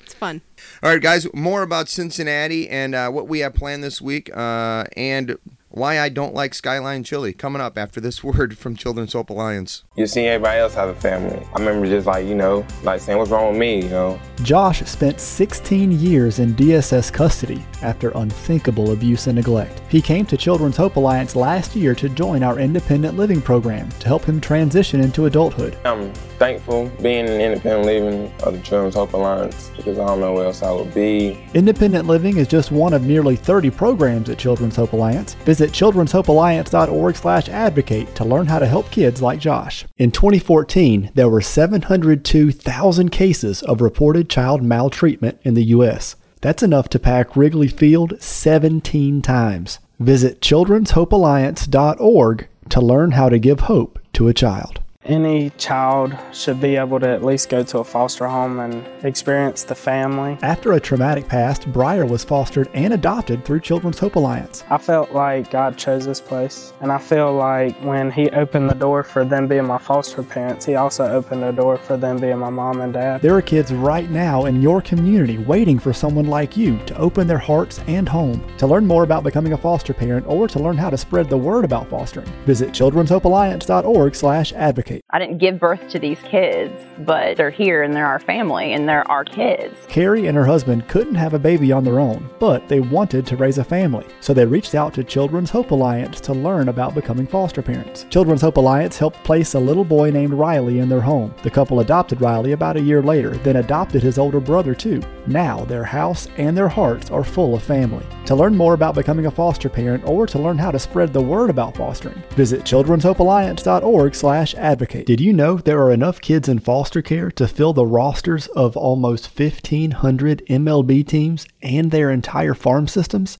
It's 0.00 0.14
fun. 0.14 0.40
All 0.82 0.90
right, 0.90 1.02
guys, 1.02 1.26
more 1.34 1.62
about 1.62 1.88
Cincinnati 1.88 2.68
and 2.68 2.94
uh, 2.94 3.10
what 3.10 3.28
we 3.28 3.40
have 3.40 3.54
planned 3.54 3.84
this 3.84 4.00
week, 4.00 4.34
uh, 4.34 4.84
and 4.96 5.36
why 5.80 5.98
I 5.98 6.10
don't 6.10 6.34
like 6.34 6.52
Skyline 6.52 7.04
Chili 7.04 7.32
coming 7.32 7.62
up 7.62 7.78
after 7.78 8.02
this 8.02 8.22
word 8.24 8.58
from 8.58 8.76
Children's 8.76 9.14
Hope 9.14 9.30
Alliance. 9.30 9.82
You 9.96 10.06
see 10.06 10.26
everybody 10.26 10.60
else 10.60 10.74
have 10.74 10.90
a 10.90 10.94
family. 10.94 11.44
I 11.54 11.58
remember 11.58 11.86
just 11.86 12.06
like, 12.06 12.26
you 12.26 12.34
know, 12.34 12.66
like 12.82 13.00
saying, 13.00 13.18
what's 13.18 13.30
wrong 13.30 13.48
with 13.48 13.58
me, 13.58 13.84
you 13.84 13.88
know? 13.88 14.20
Josh 14.42 14.82
spent 14.82 15.18
16 15.18 15.92
years 15.92 16.38
in 16.38 16.54
DSS 16.54 17.10
custody 17.10 17.64
after 17.82 18.10
unthinkable 18.10 18.92
abuse 18.92 19.26
and 19.26 19.36
neglect. 19.36 19.80
He 19.88 20.02
came 20.02 20.26
to 20.26 20.36
Children's 20.36 20.76
Hope 20.76 20.96
Alliance 20.96 21.34
last 21.34 21.74
year 21.74 21.94
to 21.94 22.10
join 22.10 22.42
our 22.42 22.58
independent 22.58 23.16
living 23.16 23.40
program 23.40 23.88
to 24.00 24.06
help 24.06 24.24
him 24.24 24.38
transition 24.38 25.00
into 25.00 25.26
adulthood. 25.26 25.78
I'm 25.86 26.12
thankful 26.40 26.90
being 27.02 27.26
in 27.26 27.40
independent 27.40 27.86
living 27.86 28.32
of 28.42 28.54
the 28.54 28.60
Children's 28.60 28.94
Hope 28.94 29.14
Alliance 29.14 29.70
because 29.76 29.98
I 29.98 30.06
don't 30.06 30.20
know 30.20 30.34
where 30.34 30.46
else 30.46 30.62
I 30.62 30.72
would 30.72 30.92
be. 30.92 31.42
Independent 31.54 32.06
living 32.06 32.36
is 32.36 32.48
just 32.48 32.70
one 32.70 32.92
of 32.92 33.02
nearly 33.02 33.36
30 33.36 33.70
programs 33.70 34.28
at 34.28 34.38
Children's 34.38 34.76
Hope 34.76 34.92
Alliance. 34.92 35.34
Visit 35.44 35.69
children'shopealliance.org/advocate 35.72 38.14
to 38.14 38.24
learn 38.24 38.46
how 38.46 38.58
to 38.58 38.66
help 38.66 38.90
kids 38.90 39.22
like 39.22 39.40
Josh. 39.40 39.84
In 39.98 40.10
2014, 40.10 41.10
there 41.14 41.28
were 41.28 41.40
702,000 41.40 43.10
cases 43.10 43.62
of 43.62 43.80
reported 43.80 44.28
child 44.28 44.62
maltreatment 44.62 45.38
in 45.42 45.54
the 45.54 45.64
US. 45.64 46.16
That's 46.40 46.62
enough 46.62 46.88
to 46.90 46.98
pack 46.98 47.36
Wrigley 47.36 47.68
Field 47.68 48.20
17 48.20 49.22
times. 49.22 49.78
Visit 49.98 50.40
children'shopealliance.org 50.40 52.48
to 52.70 52.80
learn 52.80 53.10
how 53.12 53.28
to 53.28 53.38
give 53.38 53.60
hope 53.60 54.00
to 54.14 54.26
a 54.28 54.34
child. 54.34 54.79
Any 55.06 55.48
child 55.56 56.14
should 56.30 56.60
be 56.60 56.76
able 56.76 57.00
to 57.00 57.08
at 57.08 57.24
least 57.24 57.48
go 57.48 57.62
to 57.62 57.78
a 57.78 57.84
foster 57.84 58.28
home 58.28 58.60
and 58.60 58.86
experience 59.02 59.64
the 59.64 59.74
family. 59.74 60.36
After 60.42 60.74
a 60.74 60.80
traumatic 60.80 61.26
past, 61.26 61.72
Briar 61.72 62.04
was 62.04 62.22
fostered 62.22 62.68
and 62.74 62.92
adopted 62.92 63.42
through 63.42 63.60
Children's 63.60 63.98
Hope 63.98 64.16
Alliance. 64.16 64.62
I 64.68 64.76
felt 64.76 65.12
like 65.12 65.50
God 65.50 65.78
chose 65.78 66.04
this 66.04 66.20
place, 66.20 66.74
and 66.82 66.92
I 66.92 66.98
feel 66.98 67.32
like 67.32 67.82
when 67.82 68.10
He 68.10 68.28
opened 68.30 68.68
the 68.68 68.74
door 68.74 69.02
for 69.02 69.24
them 69.24 69.48
being 69.48 69.66
my 69.66 69.78
foster 69.78 70.22
parents, 70.22 70.66
He 70.66 70.74
also 70.74 71.06
opened 71.06 71.44
the 71.44 71.52
door 71.52 71.78
for 71.78 71.96
them 71.96 72.18
being 72.18 72.38
my 72.38 72.50
mom 72.50 72.82
and 72.82 72.92
dad. 72.92 73.22
There 73.22 73.34
are 73.34 73.40
kids 73.40 73.72
right 73.72 74.10
now 74.10 74.44
in 74.44 74.60
your 74.60 74.82
community 74.82 75.38
waiting 75.38 75.78
for 75.78 75.94
someone 75.94 76.26
like 76.26 76.58
you 76.58 76.76
to 76.84 76.94
open 76.98 77.26
their 77.26 77.38
hearts 77.38 77.80
and 77.86 78.06
home. 78.06 78.44
To 78.58 78.66
learn 78.66 78.86
more 78.86 79.04
about 79.04 79.24
becoming 79.24 79.54
a 79.54 79.58
foster 79.58 79.94
parent 79.94 80.26
or 80.28 80.46
to 80.48 80.58
learn 80.58 80.76
how 80.76 80.90
to 80.90 80.98
spread 80.98 81.30
the 81.30 81.38
word 81.38 81.64
about 81.64 81.88
fostering, 81.88 82.30
visit 82.44 82.72
children'shopealliance.org/advocate. 82.72 84.89
Okay. 84.90 85.02
I 85.12 85.18
didn't 85.18 85.38
give 85.38 85.58
birth 85.58 85.88
to 85.88 85.98
these 85.98 86.20
kids, 86.20 86.72
but 86.98 87.36
they're 87.36 87.50
here 87.50 87.82
and 87.82 87.92
they're 87.92 88.06
our 88.06 88.20
family 88.20 88.72
and 88.72 88.88
they're 88.88 89.10
our 89.10 89.24
kids. 89.24 89.76
Carrie 89.88 90.28
and 90.28 90.36
her 90.36 90.46
husband 90.46 90.86
couldn't 90.86 91.16
have 91.16 91.34
a 91.34 91.38
baby 91.38 91.72
on 91.72 91.82
their 91.82 91.98
own, 91.98 92.30
but 92.38 92.68
they 92.68 92.78
wanted 92.78 93.26
to 93.26 93.36
raise 93.36 93.58
a 93.58 93.64
family. 93.64 94.06
So 94.20 94.32
they 94.32 94.46
reached 94.46 94.76
out 94.76 94.94
to 94.94 95.02
Children's 95.02 95.50
Hope 95.50 95.72
Alliance 95.72 96.20
to 96.20 96.32
learn 96.32 96.68
about 96.68 96.94
becoming 96.94 97.26
foster 97.26 97.60
parents. 97.60 98.06
Children's 98.08 98.42
Hope 98.42 98.56
Alliance 98.56 98.98
helped 98.98 99.24
place 99.24 99.54
a 99.54 99.60
little 99.60 99.84
boy 99.84 100.12
named 100.12 100.32
Riley 100.32 100.78
in 100.78 100.88
their 100.88 101.00
home. 101.00 101.34
The 101.42 101.50
couple 101.50 101.80
adopted 101.80 102.20
Riley 102.20 102.52
about 102.52 102.76
a 102.76 102.80
year 102.80 103.02
later, 103.02 103.30
then 103.38 103.56
adopted 103.56 104.04
his 104.04 104.16
older 104.16 104.38
brother 104.38 104.76
too. 104.76 105.02
Now 105.26 105.64
their 105.64 105.82
house 105.82 106.28
and 106.36 106.56
their 106.56 106.68
hearts 106.68 107.10
are 107.10 107.24
full 107.24 107.56
of 107.56 107.64
family. 107.64 108.06
To 108.26 108.36
learn 108.36 108.56
more 108.56 108.74
about 108.74 108.94
becoming 108.94 109.26
a 109.26 109.30
foster 109.30 109.68
parent 109.68 110.04
or 110.06 110.28
to 110.28 110.38
learn 110.38 110.58
how 110.58 110.70
to 110.70 110.78
spread 110.78 111.12
the 111.12 111.20
word 111.20 111.50
about 111.50 111.76
fostering, 111.76 112.22
visit 112.36 112.60
children'shopealliance.org/advocate. 112.60 114.99
Did 115.04 115.20
you 115.20 115.32
know 115.32 115.56
there 115.56 115.80
are 115.82 115.92
enough 115.92 116.20
kids 116.20 116.48
in 116.48 116.58
foster 116.58 117.00
care 117.00 117.30
to 117.32 117.48
fill 117.48 117.72
the 117.72 117.86
rosters 117.86 118.46
of 118.48 118.76
almost 118.76 119.38
1,500 119.38 120.44
MLB 120.46 121.06
teams 121.06 121.46
and 121.62 121.90
their 121.90 122.10
entire 122.10 122.54
farm 122.54 122.86
systems? 122.86 123.38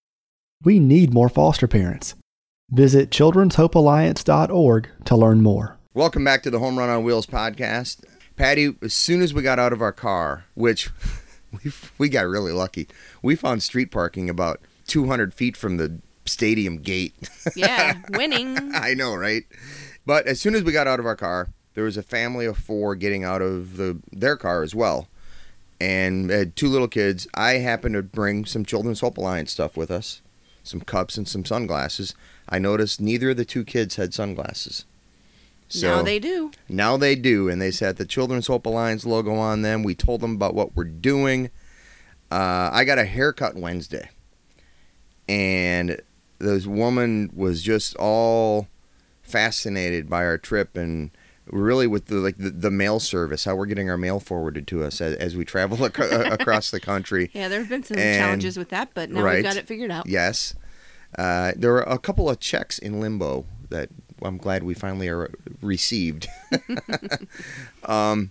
We 0.63 0.79
need 0.79 1.13
more 1.13 1.29
foster 1.29 1.69
parents. 1.69 2.15
Visit 2.71 3.11
children'shopealliance.org 3.11 4.89
to 5.05 5.17
learn 5.17 5.43
more. 5.43 5.77
Welcome 5.93 6.25
back 6.25 6.43
to 6.45 6.51
the 6.51 6.61
Home 6.61 6.79
Run 6.79 6.89
on 6.89 7.05
Wheels 7.05 7.27
podcast. 7.27 8.05
Patty, 8.37 8.75
as 8.81 8.95
soon 8.95 9.21
as 9.21 9.35
we 9.35 9.43
got 9.43 9.59
out 9.59 9.73
of 9.73 9.83
our 9.83 9.93
car, 9.93 10.45
which 10.55 10.91
we, 11.65 11.73
we 11.99 12.09
got 12.09 12.27
really 12.27 12.53
lucky, 12.53 12.89
we 13.23 13.35
found 13.37 13.63
street 13.63 13.91
parking 13.91 14.31
about 14.31 14.61
200 14.87 15.35
feet 15.35 15.57
from 15.57 15.77
the 15.77 16.01
stadium 16.25 16.79
gate. 16.79 17.15
Yeah, 17.57 18.01
winning. 18.11 18.75
I 18.75 18.95
know, 18.95 19.15
right? 19.15 19.45
But 20.11 20.27
as 20.27 20.41
soon 20.41 20.57
as 20.57 20.65
we 20.65 20.73
got 20.73 20.89
out 20.89 20.99
of 20.99 21.07
our 21.07 21.15
car, 21.15 21.51
there 21.75 21.85
was 21.85 21.97
a 21.97 22.03
family 22.03 22.45
of 22.45 22.59
four 22.59 22.97
getting 22.97 23.23
out 23.23 23.41
of 23.41 23.77
the 23.77 24.01
their 24.11 24.37
car 24.37 24.65
as 24.65 24.75
well, 24.75 25.07
and 25.81 26.31
had 26.31 26.57
two 26.57 26.67
little 26.67 26.89
kids. 26.89 27.29
I 27.33 27.59
happened 27.59 27.95
to 27.95 28.03
bring 28.03 28.45
some 28.45 28.65
Children's 28.65 29.03
Hope 29.03 29.19
Alliance 29.19 29.53
stuff 29.53 29.77
with 29.77 29.89
us, 29.89 30.21
some 30.65 30.81
cups 30.81 31.17
and 31.17 31.29
some 31.29 31.45
sunglasses. 31.45 32.17
I 32.49 32.59
noticed 32.59 33.01
neither 33.01 33.31
of 33.31 33.37
the 33.37 33.45
two 33.45 33.63
kids 33.63 33.95
had 33.95 34.13
sunglasses. 34.13 34.85
now 35.81 36.03
they 36.03 36.19
do. 36.19 36.51
Now 36.69 36.97
they 36.97 37.15
do, 37.15 37.49
and 37.49 37.63
they 37.63 37.71
set 37.71 37.97
the 37.97 38.05
Children's 38.05 38.49
Hope 38.49 38.67
Alliance 38.67 39.07
logo 39.07 39.37
on 39.37 39.63
them. 39.63 39.85
We 39.85 39.95
told 39.95 40.23
them 40.23 40.35
about 40.35 40.57
what 40.57 40.75
we're 40.75 40.83
doing. 40.83 41.51
Uh, 42.33 42.69
I 42.73 42.83
got 42.83 42.99
a 42.99 43.05
haircut 43.05 43.55
Wednesday, 43.55 44.11
and 45.29 46.03
this 46.41 46.67
woman 46.67 47.31
was 47.33 47.63
just 47.63 47.95
all 47.95 48.67
fascinated 49.31 50.09
by 50.11 50.25
our 50.25 50.39
trip 50.39 50.77
and 50.77 51.11
really 51.47 51.87
with 51.87 52.07
the 52.07 52.17
like 52.17 52.37
the, 52.37 52.51
the 52.51 52.71
mail 52.71 53.01
service, 53.01 53.45
how 53.45 53.55
we're 53.57 53.67
getting 53.67 53.89
our 53.91 53.97
mail 53.97 54.21
forwarded 54.21 54.67
to 54.69 54.83
us 54.85 55.01
as, 55.01 55.17
as 55.17 55.37
we 55.37 55.45
travel 55.45 55.85
ac- 55.87 56.03
across 56.03 56.71
the 56.71 56.81
country. 56.81 57.31
Yeah, 57.33 57.49
there 57.49 57.61
have 57.61 57.69
been 57.69 57.83
some 57.83 57.99
And- 57.99 58.19
challenges 58.19 58.57
with 58.57 58.69
that, 58.71 58.91
but 58.95 59.11
now 59.11 59.23
right. 59.23 59.37
we've 59.37 59.45
got 59.45 59.57
it 59.57 59.67
figured 59.67 59.91
out. 59.91 60.07
Yes, 60.07 60.55
uh, 61.19 61.53
there 61.57 61.73
were 61.73 61.83
a 61.83 61.99
couple 61.99 62.29
of 62.31 62.39
checks 62.41 62.79
in 62.79 63.01
limbo 63.01 63.45
that 63.71 63.89
I'm 64.23 64.37
glad 64.37 64.63
we 64.63 64.75
finally 64.75 65.09
are 65.09 65.31
received. 65.63 66.29
um, 67.85 68.31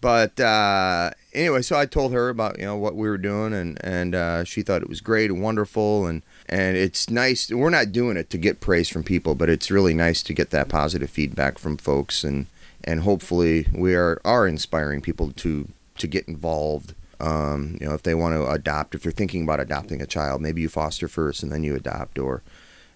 but 0.00 0.38
uh, 0.40 1.10
anyway, 1.38 1.62
so 1.62 1.78
I 1.78 1.86
told 1.86 2.12
her 2.12 2.28
about 2.28 2.58
you 2.58 2.64
know 2.64 2.76
what 2.76 2.96
we 2.96 3.08
were 3.08 3.18
doing, 3.18 3.54
and 3.54 3.82
and 3.84 4.14
uh, 4.14 4.44
she 4.44 4.62
thought 4.62 4.82
it 4.82 4.88
was 4.88 5.00
great 5.00 5.30
and 5.30 5.42
wonderful, 5.42 6.06
and 6.06 6.22
and 6.48 6.76
it's 6.76 7.08
nice. 7.08 7.50
We're 7.50 7.70
not 7.70 7.92
doing 7.92 8.16
it 8.16 8.28
to 8.30 8.38
get 8.38 8.60
praise 8.60 8.88
from 8.88 9.04
people, 9.04 9.34
but 9.34 9.48
it's 9.48 9.70
really 9.70 9.94
nice 9.94 10.22
to 10.24 10.34
get 10.34 10.50
that 10.50 10.68
positive 10.68 11.10
feedback 11.10 11.58
from 11.58 11.76
folks, 11.76 12.24
and 12.24 12.46
and 12.84 13.00
hopefully 13.00 13.68
we 13.72 13.94
are 13.94 14.20
are 14.24 14.46
inspiring 14.46 15.00
people 15.00 15.30
to 15.32 15.68
to 15.98 16.06
get 16.06 16.28
involved. 16.28 16.94
Um, 17.20 17.78
you 17.80 17.88
know, 17.88 17.94
if 17.94 18.02
they 18.02 18.14
want 18.14 18.34
to 18.34 18.48
adopt, 18.48 18.94
if 18.94 19.02
they're 19.02 19.12
thinking 19.12 19.42
about 19.42 19.58
adopting 19.60 20.00
a 20.00 20.06
child, 20.06 20.40
maybe 20.40 20.60
you 20.60 20.68
foster 20.68 21.08
first 21.08 21.42
and 21.42 21.50
then 21.50 21.64
you 21.64 21.74
adopt, 21.74 22.18
or 22.18 22.42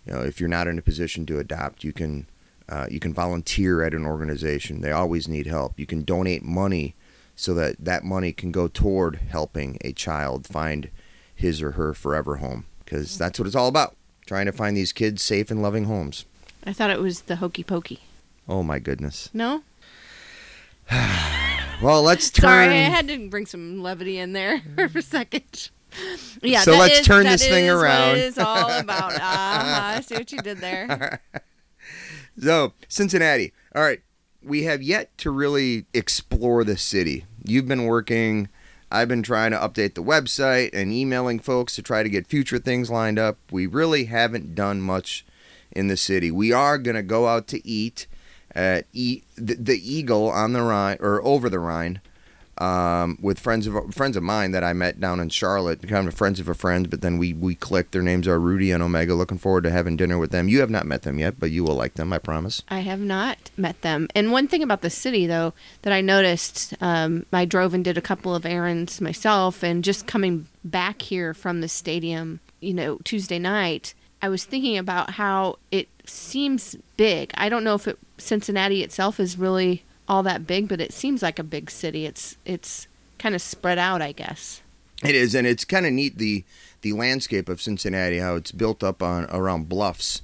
you 0.07 0.13
know, 0.13 0.21
if 0.21 0.39
you're 0.39 0.49
not 0.49 0.69
in 0.69 0.79
a 0.79 0.83
position 0.83 1.27
to 1.27 1.39
adopt, 1.39 1.83
you 1.83 1.93
can 1.93 2.27
uh, 2.69 2.87
you 2.91 3.01
can 3.01 3.13
volunteer 3.13 3.83
at 3.83 3.95
an 3.95 4.07
organization. 4.07 4.81
They 4.81 4.93
always 4.93 5.29
need 5.29 5.47
help. 5.47 5.79
You 5.79 5.87
can 5.87 6.05
donate 6.05 6.45
money 6.45 6.95
so 7.43 7.53
that 7.55 7.77
that 7.79 8.05
money 8.05 8.33
can 8.33 8.53
go 8.53 8.69
toward 8.69 9.17
helping 9.17 9.77
a 9.83 9.93
child 9.93 10.47
find 10.47 10.91
his 11.35 11.61
or 11.61 11.73
her 11.73 11.93
forever 11.93 12.37
home 12.37 12.67
because 12.85 13.19
that's 13.19 13.39
what 13.39 13.47
it's 13.47 13.57
all 13.57 13.67
about 13.69 13.97
trying 14.27 14.47
to 14.47 14.53
find 14.53 14.77
these 14.77 14.93
kids 14.93 15.23
safe 15.23 15.51
and 15.51 15.61
loving 15.61 15.85
homes. 15.85 16.25
I 16.65 16.73
thought 16.73 16.91
it 16.91 17.01
was 17.01 17.23
the 17.23 17.37
hokey 17.37 17.65
pokey. 17.65 18.01
Oh 18.49 18.63
my 18.63 18.79
goodness. 18.79 19.29
No? 19.35 19.63
Well, 21.83 22.03
let's 22.03 22.31
turn. 22.31 22.43
Sorry, 22.49 22.69
I 22.69 22.83
had 22.91 23.09
to 23.09 23.29
bring 23.29 23.45
some 23.47 23.83
levity 23.83 24.17
in 24.19 24.35
there 24.35 24.61
for 24.77 24.99
a 24.99 25.03
second. 25.03 25.71
Yeah, 26.41 26.61
So 26.63 26.79
let's 26.79 27.01
is- 27.01 27.07
turn 27.07 27.25
this 27.25 27.43
thing 27.45 27.69
around. 27.69 28.11
What 28.11 28.19
it 28.19 28.25
is 28.25 28.39
all 28.39 28.71
about. 28.71 29.13
Uh-huh. 29.21 29.97
I 29.97 30.01
see 30.01 30.15
what 30.15 30.31
you 30.31 30.39
did 30.39 30.59
there. 30.59 31.21
So, 32.41 32.73
Cincinnati. 32.89 33.53
All 33.75 33.83
right. 33.83 34.01
We 34.45 34.63
have 34.63 34.81
yet 34.81 35.17
to 35.19 35.33
really 35.33 35.87
explore 35.93 36.63
the 36.63 36.77
city. 36.77 37.25
You've 37.45 37.69
been 37.69 37.85
working. 37.85 38.49
I've 38.91 39.09
been 39.09 39.23
trying 39.23 39.53
to 39.53 39.57
update 39.59 39.95
the 39.95 40.03
website 40.03 40.71
and 40.73 40.93
emailing 40.93 41.39
folks 41.39 41.75
to 41.77 41.83
try 41.83 42.03
to 42.03 42.11
get 42.11 42.27
future 42.27 42.59
things 42.59 42.91
lined 42.91 43.19
up. 43.19 43.39
We 43.51 43.67
really 43.67 44.05
haven't 44.05 44.55
done 44.55 44.83
much 44.83 45.25
in 45.71 45.89
the 45.89 45.97
city. 45.97 46.31
We 46.31 46.53
are 46.53 46.79
going 46.79 46.97
to 46.97 47.03
go 47.03 47.27
out 47.27 47.49
to 47.49 47.67
eat 47.67 48.07
at 48.55 48.87
e- 48.93 49.23
the, 49.37 49.55
the 49.55 49.79
Eagle 49.79 50.29
on 50.29 50.53
the 50.53 50.63
Rhine 50.63 50.99
or 51.01 51.25
over 51.25 51.49
the 51.49 51.59
Rhine 51.59 52.01
um, 52.59 53.19
with 53.21 53.39
friends 53.39 53.67
of 53.67 53.95
friends 53.95 54.17
of 54.17 54.23
mine 54.23 54.53
that 54.53 54.63
I 54.63 54.73
met 54.73 55.01
down 55.01 55.21
in 55.21 55.29
Charlotte, 55.31 55.87
kind 55.89 56.07
of 56.07 56.15
friends 56.15 56.39
of 56.39 56.49
a 56.49 56.55
friend. 56.55 56.91
But 56.91 57.01
then 57.01 57.19
we 57.19 57.33
we 57.33 57.55
clicked. 57.55 57.93
Their 57.93 58.03
names 58.03 58.29
are 58.29 58.39
Rudy 58.39 58.71
and 58.71 58.83
Omega. 58.83 59.15
Looking 59.15 59.39
forward 59.39 59.65
to 59.65 59.71
having 59.71 59.97
dinner 59.97 60.19
with 60.19 60.31
them. 60.31 60.49
You 60.49 60.61
have 60.61 60.71
not 60.71 60.87
met 60.87 61.03
them 61.03 61.19
yet, 61.19 61.41
but 61.41 61.51
you 61.51 61.65
will 61.65 61.75
like 61.75 61.95
them, 61.95 62.13
I 62.13 62.19
promise. 62.19 62.63
I 62.69 62.81
have 62.81 63.01
not 63.01 63.51
met 63.57 63.81
them. 63.83 64.09
And 64.15 64.33
one 64.33 64.49
thing 64.49 64.63
about 64.63 64.83
the 64.83 64.91
city, 64.91 65.27
though, 65.27 65.55
that 65.83 65.93
I 65.93 66.01
noticed, 66.01 66.75
um, 66.81 67.27
I 67.33 67.45
drove 67.45 67.75
and 67.75 67.85
did 67.85 67.99
a 67.99 68.03
couple 68.03 68.35
of 68.35 68.45
errands 68.45 69.01
myself, 69.01 69.63
and 69.63 69.83
just 69.83 70.07
coming 70.07 70.47
back 70.65 71.03
here 71.03 71.35
from 71.35 71.61
the 71.61 71.69
stadium, 71.69 72.41
you 72.61 72.75
know, 72.75 72.99
Tuesday 73.05 73.39
night, 73.39 73.95
I 74.21 74.29
was 74.29 74.45
thinking 74.45 74.79
about 74.79 75.11
how 75.11 75.59
it 75.71 75.89
seems 76.07 76.77
big. 76.97 77.33
I 77.35 77.49
don't 77.49 77.65
know 77.65 77.75
if 77.75 77.89
it, 77.89 77.99
Cincinnati 78.19 78.83
itself 78.83 79.19
is 79.19 79.39
really 79.39 79.83
all 80.13 80.23
that 80.23 80.47
big, 80.47 80.69
but 80.69 80.79
it 80.79 80.93
seems 80.93 81.23
like 81.23 81.39
a 81.39 81.43
big 81.43 81.71
city. 81.71 82.05
It's 82.05 82.37
it's 82.45 82.87
kind 83.19 83.35
of 83.35 83.41
spread 83.41 83.79
out, 83.79 84.03
I 84.03 84.13
guess. 84.13 84.61
It 85.03 85.15
is, 85.15 85.35
and 85.35 85.47
it's 85.47 85.65
kind 85.65 85.87
of 85.87 85.93
neat 85.93 86.19
the 86.19 86.45
the 86.83 86.93
landscape 86.93 87.49
of 87.49 87.63
Cincinnati, 87.63 88.19
how 88.19 88.37
it's 88.37 88.53
built 88.53 88.85
up 88.85 89.03
on 89.03 89.25
around 89.31 89.71
bluffs. 89.71 90.21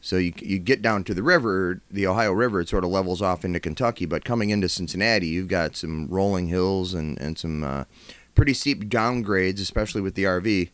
So 0.00 0.16
you 0.16 0.32
you 0.40 0.58
get 0.58 0.82
down 0.82 1.04
to 1.04 1.14
the 1.14 1.22
river, 1.22 1.80
the 1.88 2.04
Ohio 2.08 2.32
River, 2.32 2.60
it 2.60 2.68
sort 2.68 2.82
of 2.82 2.90
levels 2.90 3.22
off 3.22 3.44
into 3.44 3.60
Kentucky. 3.60 4.06
But 4.06 4.24
coming 4.24 4.50
into 4.50 4.68
Cincinnati, 4.68 5.28
you've 5.28 5.46
got 5.46 5.76
some 5.76 6.08
rolling 6.08 6.48
hills 6.48 6.92
and 6.92 7.16
and 7.20 7.38
some 7.38 7.62
uh, 7.62 7.84
pretty 8.34 8.54
steep 8.54 8.86
downgrades, 8.86 9.60
especially 9.60 10.00
with 10.00 10.16
the 10.16 10.24
RV. 10.24 10.70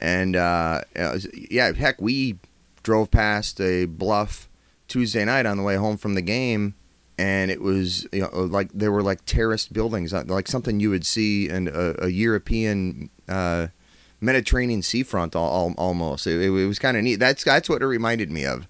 And 0.00 0.36
uh, 0.36 0.82
yeah, 1.50 1.72
heck, 1.72 2.00
we 2.00 2.38
drove 2.84 3.10
past 3.10 3.60
a 3.60 3.86
bluff 3.86 4.48
Tuesday 4.86 5.24
night 5.24 5.46
on 5.46 5.56
the 5.56 5.64
way 5.64 5.74
home 5.74 5.96
from 5.96 6.14
the 6.14 6.22
game, 6.22 6.74
and 7.18 7.50
it 7.50 7.60
was 7.60 8.06
you 8.12 8.20
know 8.20 8.30
like 8.32 8.70
there 8.72 8.92
were 8.92 9.02
like 9.02 9.24
terraced 9.26 9.72
buildings, 9.72 10.12
uh, 10.12 10.24
like 10.26 10.48
something 10.48 10.80
you 10.80 10.90
would 10.90 11.06
see 11.06 11.48
in 11.48 11.68
a, 11.68 12.06
a 12.06 12.08
European 12.08 13.10
uh, 13.28 13.68
Mediterranean 14.20 14.82
seafront, 14.82 15.36
al- 15.36 15.42
al- 15.44 15.74
almost. 15.78 16.26
It, 16.26 16.40
it 16.40 16.50
was 16.50 16.78
kind 16.78 16.96
of 16.96 17.02
neat. 17.02 17.16
That's 17.16 17.44
that's 17.44 17.68
what 17.68 17.82
it 17.82 17.86
reminded 17.86 18.30
me 18.30 18.44
of. 18.44 18.66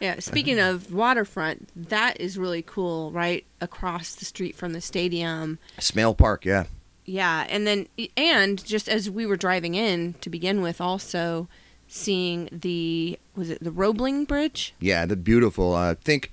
Yeah, 0.00 0.18
speaking 0.18 0.58
of 0.58 0.92
waterfront, 0.92 1.70
that 1.88 2.20
is 2.20 2.36
really 2.36 2.62
cool, 2.62 3.10
right 3.12 3.46
across 3.60 4.14
the 4.14 4.24
street 4.24 4.54
from 4.56 4.72
the 4.72 4.80
stadium. 4.80 5.58
Smale 5.78 6.14
Park, 6.14 6.44
yeah. 6.44 6.64
Yeah, 7.06 7.46
and 7.48 7.66
then 7.66 7.86
and 8.16 8.62
just 8.64 8.88
as 8.88 9.08
we 9.08 9.24
were 9.24 9.36
driving 9.36 9.74
in 9.74 10.14
to 10.20 10.28
begin 10.28 10.60
with, 10.62 10.80
also 10.80 11.48
seeing 11.86 12.48
the 12.50 13.18
was 13.36 13.50
it 13.50 13.62
the 13.62 13.70
Roebling 13.70 14.24
Bridge? 14.24 14.74
Yeah, 14.80 15.06
the 15.06 15.16
beautiful. 15.16 15.74
Uh, 15.74 15.94
think, 15.94 16.32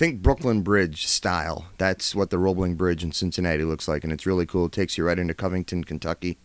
think 0.00 0.22
Brooklyn 0.22 0.62
Bridge 0.62 1.06
style. 1.06 1.66
That's 1.78 2.14
what 2.14 2.30
the 2.30 2.38
Roebling 2.38 2.74
Bridge 2.74 3.04
in 3.04 3.12
Cincinnati 3.12 3.64
looks 3.64 3.86
like, 3.86 4.02
and 4.02 4.12
it's 4.12 4.24
really 4.24 4.46
cool. 4.46 4.64
It 4.66 4.72
takes 4.72 4.96
you 4.96 5.04
right 5.04 5.18
into 5.18 5.34
Covington, 5.34 5.84
Kentucky. 5.84 6.38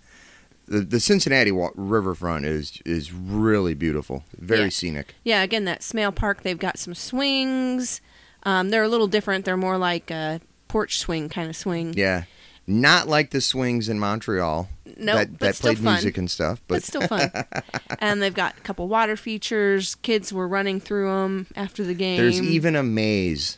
The, 0.67 0.81
the 0.81 0.99
Cincinnati 0.99 1.51
wa- 1.51 1.69
riverfront 1.75 2.45
is 2.45 2.81
is 2.85 3.13
really 3.13 3.73
beautiful, 3.73 4.25
very 4.37 4.63
Yeah. 4.63 4.69
scenic. 4.69 5.15
Yeah, 5.23 5.41
again, 5.41 5.63
that 5.65 5.83
Smale 5.83 6.11
Park, 6.11 6.43
they've 6.43 6.59
got 6.59 6.77
some 6.77 6.93
swings. 6.95 8.01
Um, 8.43 8.69
they're 8.69 8.83
a 8.83 8.89
little 8.89 9.07
different. 9.07 9.45
They're 9.45 9.57
more 9.57 9.77
like 9.77 10.11
a 10.11 10.41
porch 10.67 10.99
swing 10.99 11.29
kind 11.29 11.49
of 11.49 11.55
swing. 11.55 11.93
Yeah, 11.95 12.23
not 12.67 13.07
like 13.07 13.31
the 13.31 13.41
swings 13.41 13.89
in 13.89 13.99
Montreal. 13.99 14.69
No, 14.97 15.15
that, 15.15 15.31
but 15.31 15.39
that 15.39 15.55
still 15.55 15.69
played 15.69 15.79
fun. 15.79 15.93
music 15.93 16.17
and 16.17 16.31
stuff. 16.31 16.61
but 16.67 16.75
But 16.75 16.83
still 16.83 17.01
fun. 17.07 17.31
and 17.99 18.21
they've 18.21 18.33
got 18.33 18.57
a 18.57 18.61
couple 18.61 18.87
water 18.87 19.15
features. 19.17 19.95
Kids 19.95 20.31
were 20.31 20.47
running 20.47 20.79
through 20.79 21.07
them 21.09 21.47
after 21.55 21.83
the 21.83 21.93
game. 21.93 22.17
there's 22.17 22.41
even 22.41 22.75
a 22.75 22.83
maze 22.83 23.57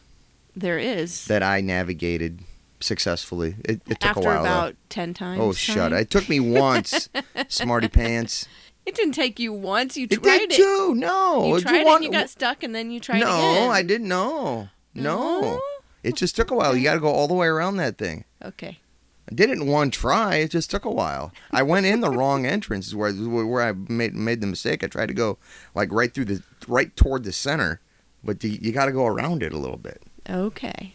there 0.55 0.79
is 0.79 1.25
that 1.25 1.43
I 1.43 1.61
navigated 1.61 2.39
successfully. 2.79 3.55
It, 3.63 3.81
it 3.87 3.99
took 3.99 4.05
after 4.05 4.21
a 4.21 4.23
while. 4.23 4.43
though. 4.43 4.49
about 4.49 4.75
ten 4.89 5.13
times. 5.13 5.39
Oh, 5.41 5.53
shut! 5.53 5.91
time. 5.91 5.99
It 5.99 6.09
took 6.09 6.27
me 6.27 6.39
once, 6.39 7.09
smarty 7.47 7.87
pants. 7.87 8.47
It 8.85 8.95
didn't 8.95 9.13
take 9.13 9.37
you 9.39 9.53
once. 9.53 9.97
You 9.97 10.07
tried 10.07 10.41
It 10.41 10.49
did 10.49 10.51
it. 10.53 10.55
too. 10.55 10.95
No, 10.95 11.45
You 11.47 11.55
It 11.57 11.61
tried 11.61 11.81
it 11.81 11.85
want- 11.85 12.03
and 12.03 12.05
you 12.05 12.19
got 12.19 12.29
stuck, 12.29 12.63
and 12.63 12.73
then 12.73 12.89
you 12.89 12.99
tried 12.99 13.19
no, 13.19 13.27
again. 13.27 13.65
No, 13.67 13.69
I 13.71 13.83
didn't 13.83 14.07
know. 14.07 14.69
No. 14.95 15.41
No? 15.41 15.61
It 16.03 16.15
just 16.15 16.35
took 16.35 16.51
a 16.51 16.55
while. 16.55 16.75
You 16.75 16.83
got 16.85 16.93
to 16.93 16.99
go 17.01 17.09
all 17.09 17.27
the 17.27 17.33
way 17.33 17.47
around 17.47 17.77
that 17.77 17.97
thing. 17.97 18.23
Okay. 18.43 18.79
I 19.29 19.33
did 19.33 19.49
it 19.49 19.57
in 19.57 19.67
one 19.67 19.91
try. 19.91 20.35
It 20.35 20.51
just 20.51 20.71
took 20.71 20.85
a 20.85 20.91
while. 20.91 21.33
I 21.51 21.63
went 21.63 21.85
in 21.85 21.99
the 21.99 22.09
wrong 22.09 22.45
entrance 22.45 22.87
is 22.87 22.95
where 22.95 23.13
where 23.13 23.61
I 23.61 23.73
made 23.73 24.15
made 24.15 24.41
the 24.41 24.47
mistake. 24.47 24.83
I 24.83 24.87
tried 24.87 25.07
to 25.07 25.13
go 25.13 25.37
like 25.75 25.91
right 25.91 26.13
through 26.13 26.25
the 26.25 26.43
right 26.67 26.95
toward 26.95 27.23
the 27.23 27.33
center, 27.33 27.81
but 28.23 28.43
you, 28.43 28.57
you 28.61 28.71
got 28.71 28.85
to 28.85 28.91
go 28.91 29.05
around 29.05 29.43
it 29.43 29.53
a 29.53 29.57
little 29.57 29.77
bit. 29.77 30.01
Okay. 30.29 30.93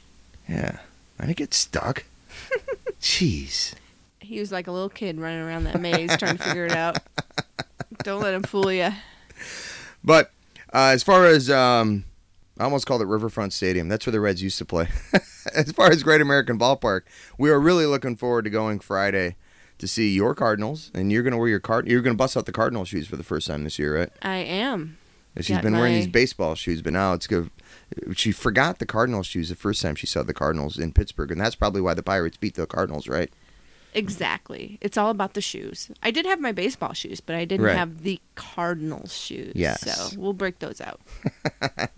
Yeah, 0.48 0.78
I 1.18 1.26
didn't 1.26 1.38
get 1.38 1.54
stuck. 1.54 2.04
Jeez. 3.00 3.74
He 4.20 4.40
was 4.40 4.50
like 4.50 4.66
a 4.66 4.72
little 4.72 4.88
kid 4.88 5.20
running 5.20 5.40
around 5.40 5.64
that 5.64 5.80
maze 5.80 6.16
trying 6.16 6.38
to 6.38 6.42
figure 6.42 6.64
it 6.64 6.72
out. 6.72 6.98
Don't 8.02 8.22
let 8.22 8.32
him 8.32 8.42
fool 8.42 8.72
you. 8.72 8.90
But 10.02 10.30
uh, 10.72 10.90
as 10.94 11.02
far 11.02 11.26
as 11.26 11.50
um, 11.50 12.04
I 12.58 12.64
almost 12.64 12.86
called 12.86 13.02
it 13.02 13.06
Riverfront 13.06 13.52
Stadium. 13.52 13.88
That's 13.88 14.06
where 14.06 14.12
the 14.12 14.20
Reds 14.20 14.42
used 14.42 14.58
to 14.58 14.64
play. 14.64 14.88
as 15.54 15.72
far 15.72 15.90
as 15.90 16.02
Great 16.02 16.20
American 16.20 16.58
Ballpark, 16.58 17.02
we 17.38 17.50
are 17.50 17.60
really 17.60 17.86
looking 17.86 18.16
forward 18.16 18.44
to 18.44 18.50
going 18.50 18.78
Friday 18.80 19.36
to 19.78 19.88
see 19.88 20.10
your 20.14 20.34
Cardinals, 20.34 20.90
and 20.94 21.10
you're 21.10 21.22
gonna 21.22 21.38
wear 21.38 21.48
your 21.48 21.60
card. 21.60 21.88
You're 21.88 22.02
gonna 22.02 22.14
bust 22.14 22.36
out 22.36 22.46
the 22.46 22.52
Cardinal 22.52 22.84
shoes 22.84 23.06
for 23.06 23.16
the 23.16 23.24
first 23.24 23.46
time 23.48 23.64
this 23.64 23.78
year, 23.78 23.98
right? 23.98 24.10
I 24.22 24.36
am. 24.36 24.98
She's 25.38 25.48
Got 25.48 25.62
been 25.62 25.72
wearing 25.76 25.94
these 25.94 26.06
baseball 26.06 26.54
shoes, 26.54 26.82
but 26.82 26.92
now 26.92 27.14
it's 27.14 27.26
good. 27.26 27.50
She 28.14 28.32
forgot 28.32 28.78
the 28.80 28.86
Cardinal 28.86 29.22
shoes 29.22 29.48
the 29.48 29.54
first 29.54 29.80
time 29.80 29.94
she 29.94 30.06
saw 30.06 30.22
the 30.22 30.34
Cardinals 30.34 30.78
in 30.78 30.92
Pittsburgh, 30.92 31.30
and 31.32 31.40
that's 31.40 31.54
probably 31.54 31.80
why 31.80 31.94
the 31.94 32.02
Pirates 32.02 32.36
beat 32.36 32.54
the 32.54 32.66
Cardinals, 32.66 33.08
right? 33.08 33.32
Exactly. 33.94 34.78
It's 34.80 34.96
all 34.96 35.10
about 35.10 35.34
the 35.34 35.40
shoes. 35.40 35.90
I 36.02 36.10
did 36.10 36.26
have 36.26 36.40
my 36.40 36.52
baseball 36.52 36.92
shoes, 36.92 37.20
but 37.20 37.34
I 37.34 37.44
didn't 37.44 37.64
Right. 37.66 37.76
have 37.76 38.02
the 38.02 38.20
Cardinals 38.34 39.14
shoes. 39.16 39.52
Yes. 39.54 39.80
So 39.80 40.18
we'll 40.20 40.32
break 40.32 40.58
those 40.60 40.80
out. 40.80 41.00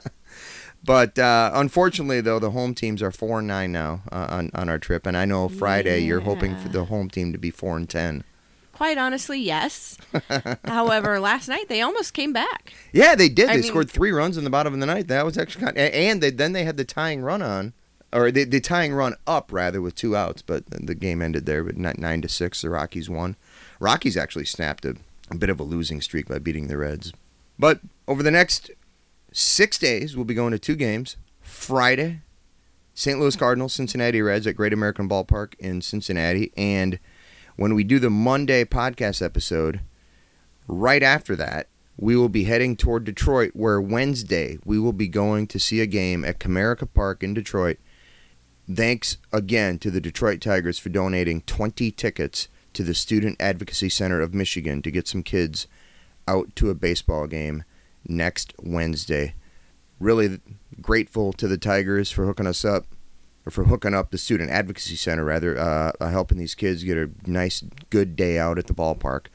But 0.84 1.18
uh, 1.18 1.50
unfortunately, 1.54 2.20
though, 2.20 2.38
the 2.38 2.50
home 2.50 2.74
teams 2.74 3.02
are 3.02 3.10
four 3.10 3.38
and 3.38 3.48
nine 3.48 3.72
now 3.72 4.02
uh, 4.12 4.26
on 4.28 4.50
on 4.54 4.68
our 4.68 4.78
trip, 4.78 5.06
and 5.06 5.16
I 5.16 5.24
know 5.24 5.48
Friday 5.48 6.00
you're 6.00 6.20
hoping 6.20 6.56
for 6.56 6.68
the 6.68 6.84
home 6.84 7.08
team 7.08 7.32
to 7.32 7.38
be 7.38 7.50
four 7.50 7.76
and 7.76 7.88
ten. 7.88 8.24
Quite 8.72 8.98
honestly, 8.98 9.38
yes. 9.40 9.96
However, 10.64 11.20
last 11.20 11.48
night 11.48 11.68
they 11.68 11.80
almost 11.80 12.12
came 12.12 12.32
back. 12.32 12.72
Yeah, 12.92 13.14
they 13.14 13.28
did. 13.28 13.48
I 13.48 13.52
They 13.56 13.62
mean- 13.62 13.70
scored 13.70 13.88
three 13.90 14.10
runs 14.10 14.36
in 14.36 14.42
the 14.44 14.50
bottom 14.50 14.74
of 14.74 14.80
the 14.80 14.86
ninth. 14.86 15.06
That 15.06 15.24
was 15.24 15.38
actually 15.38 15.64
kind. 15.64 15.78
and 15.78 16.20
they, 16.20 16.30
then 16.30 16.52
they 16.54 16.64
had 16.64 16.76
the 16.76 16.84
tying 16.84 17.22
run 17.22 17.40
on, 17.40 17.72
or 18.12 18.32
the, 18.32 18.42
the 18.44 18.60
tying 18.60 18.92
run 18.92 19.14
up 19.28 19.52
rather 19.52 19.80
with 19.80 19.94
two 19.94 20.16
outs, 20.16 20.42
but 20.42 20.64
the 20.68 20.96
game 20.96 21.22
ended 21.22 21.46
there. 21.46 21.62
But 21.62 21.76
nine 21.76 22.20
to 22.22 22.28
six, 22.28 22.62
the 22.62 22.68
Rockies 22.70 23.08
won. 23.08 23.36
Rockies 23.78 24.16
actually 24.16 24.44
snapped 24.46 24.84
a, 24.84 24.96
a 25.30 25.36
bit 25.36 25.50
of 25.50 25.60
a 25.60 25.64
losing 25.64 26.00
streak 26.00 26.26
by 26.26 26.40
beating 26.40 26.66
the 26.66 26.76
Reds. 26.76 27.12
But 27.58 27.78
over 28.08 28.24
the 28.24 28.32
next 28.32 28.72
six 29.34 29.76
days, 29.78 30.16
we'll 30.16 30.24
be 30.24 30.32
going 30.32 30.52
to 30.52 30.58
two 30.58 30.76
games. 30.76 31.16
Friday, 31.42 32.22
St. 32.94 33.18
Louis 33.18 33.36
Cardinals, 33.36 33.74
Cincinnati 33.74 34.22
Reds 34.22 34.46
at 34.46 34.56
Great 34.56 34.72
American 34.72 35.08
Ballpark 35.08 35.54
in 35.58 35.82
Cincinnati, 35.82 36.52
and 36.56 36.98
when 37.56 37.74
we 37.74 37.84
do 37.84 37.98
the 37.98 38.10
Monday 38.10 38.64
podcast 38.64 39.20
episode, 39.20 39.80
right 40.66 41.02
after 41.02 41.36
that, 41.36 41.68
we 41.96 42.16
will 42.16 42.28
be 42.28 42.44
heading 42.44 42.76
toward 42.76 43.04
Detroit, 43.04 43.52
where 43.54 43.80
Wednesday 43.80 44.58
we 44.64 44.78
will 44.78 44.92
be 44.92 45.08
going 45.08 45.46
to 45.48 45.58
see 45.58 45.80
a 45.80 45.86
game 45.86 46.24
at 46.24 46.40
Comerica 46.40 46.88
Park 46.92 47.22
in 47.22 47.34
Detroit. 47.34 47.78
Thanks 48.72 49.18
again 49.32 49.78
to 49.80 49.90
the 49.90 50.00
Detroit 50.00 50.40
Tigers 50.40 50.78
for 50.78 50.88
donating 50.88 51.42
20 51.42 51.90
tickets 51.90 52.48
to 52.72 52.82
the 52.82 52.94
Student 52.94 53.36
Advocacy 53.40 53.88
Center 53.88 54.20
of 54.20 54.34
Michigan 54.34 54.82
to 54.82 54.90
get 54.90 55.06
some 55.06 55.22
kids 55.22 55.66
out 56.26 56.54
to 56.56 56.70
a 56.70 56.74
baseball 56.74 57.26
game 57.26 57.64
next 58.06 58.52
Wednesday. 58.60 59.34
Really 60.00 60.40
grateful 60.80 61.32
to 61.34 61.48
the 61.48 61.58
Tigers 61.58 62.10
for 62.10 62.26
hooking 62.26 62.46
us 62.46 62.64
up, 62.64 62.86
or 63.46 63.50
for 63.50 63.64
hooking 63.64 63.94
up 63.94 64.10
the 64.10 64.18
Student 64.18 64.50
Advocacy 64.50 64.96
Center, 64.96 65.24
rather, 65.24 65.58
uh, 65.58 65.92
uh, 66.00 66.08
helping 66.10 66.38
these 66.38 66.54
kids 66.54 66.82
get 66.82 66.96
a 66.96 67.10
nice, 67.26 67.62
good 67.90 68.16
day 68.16 68.38
out 68.38 68.58
at 68.58 68.66
the 68.66 68.74
ballpark. 68.74 69.26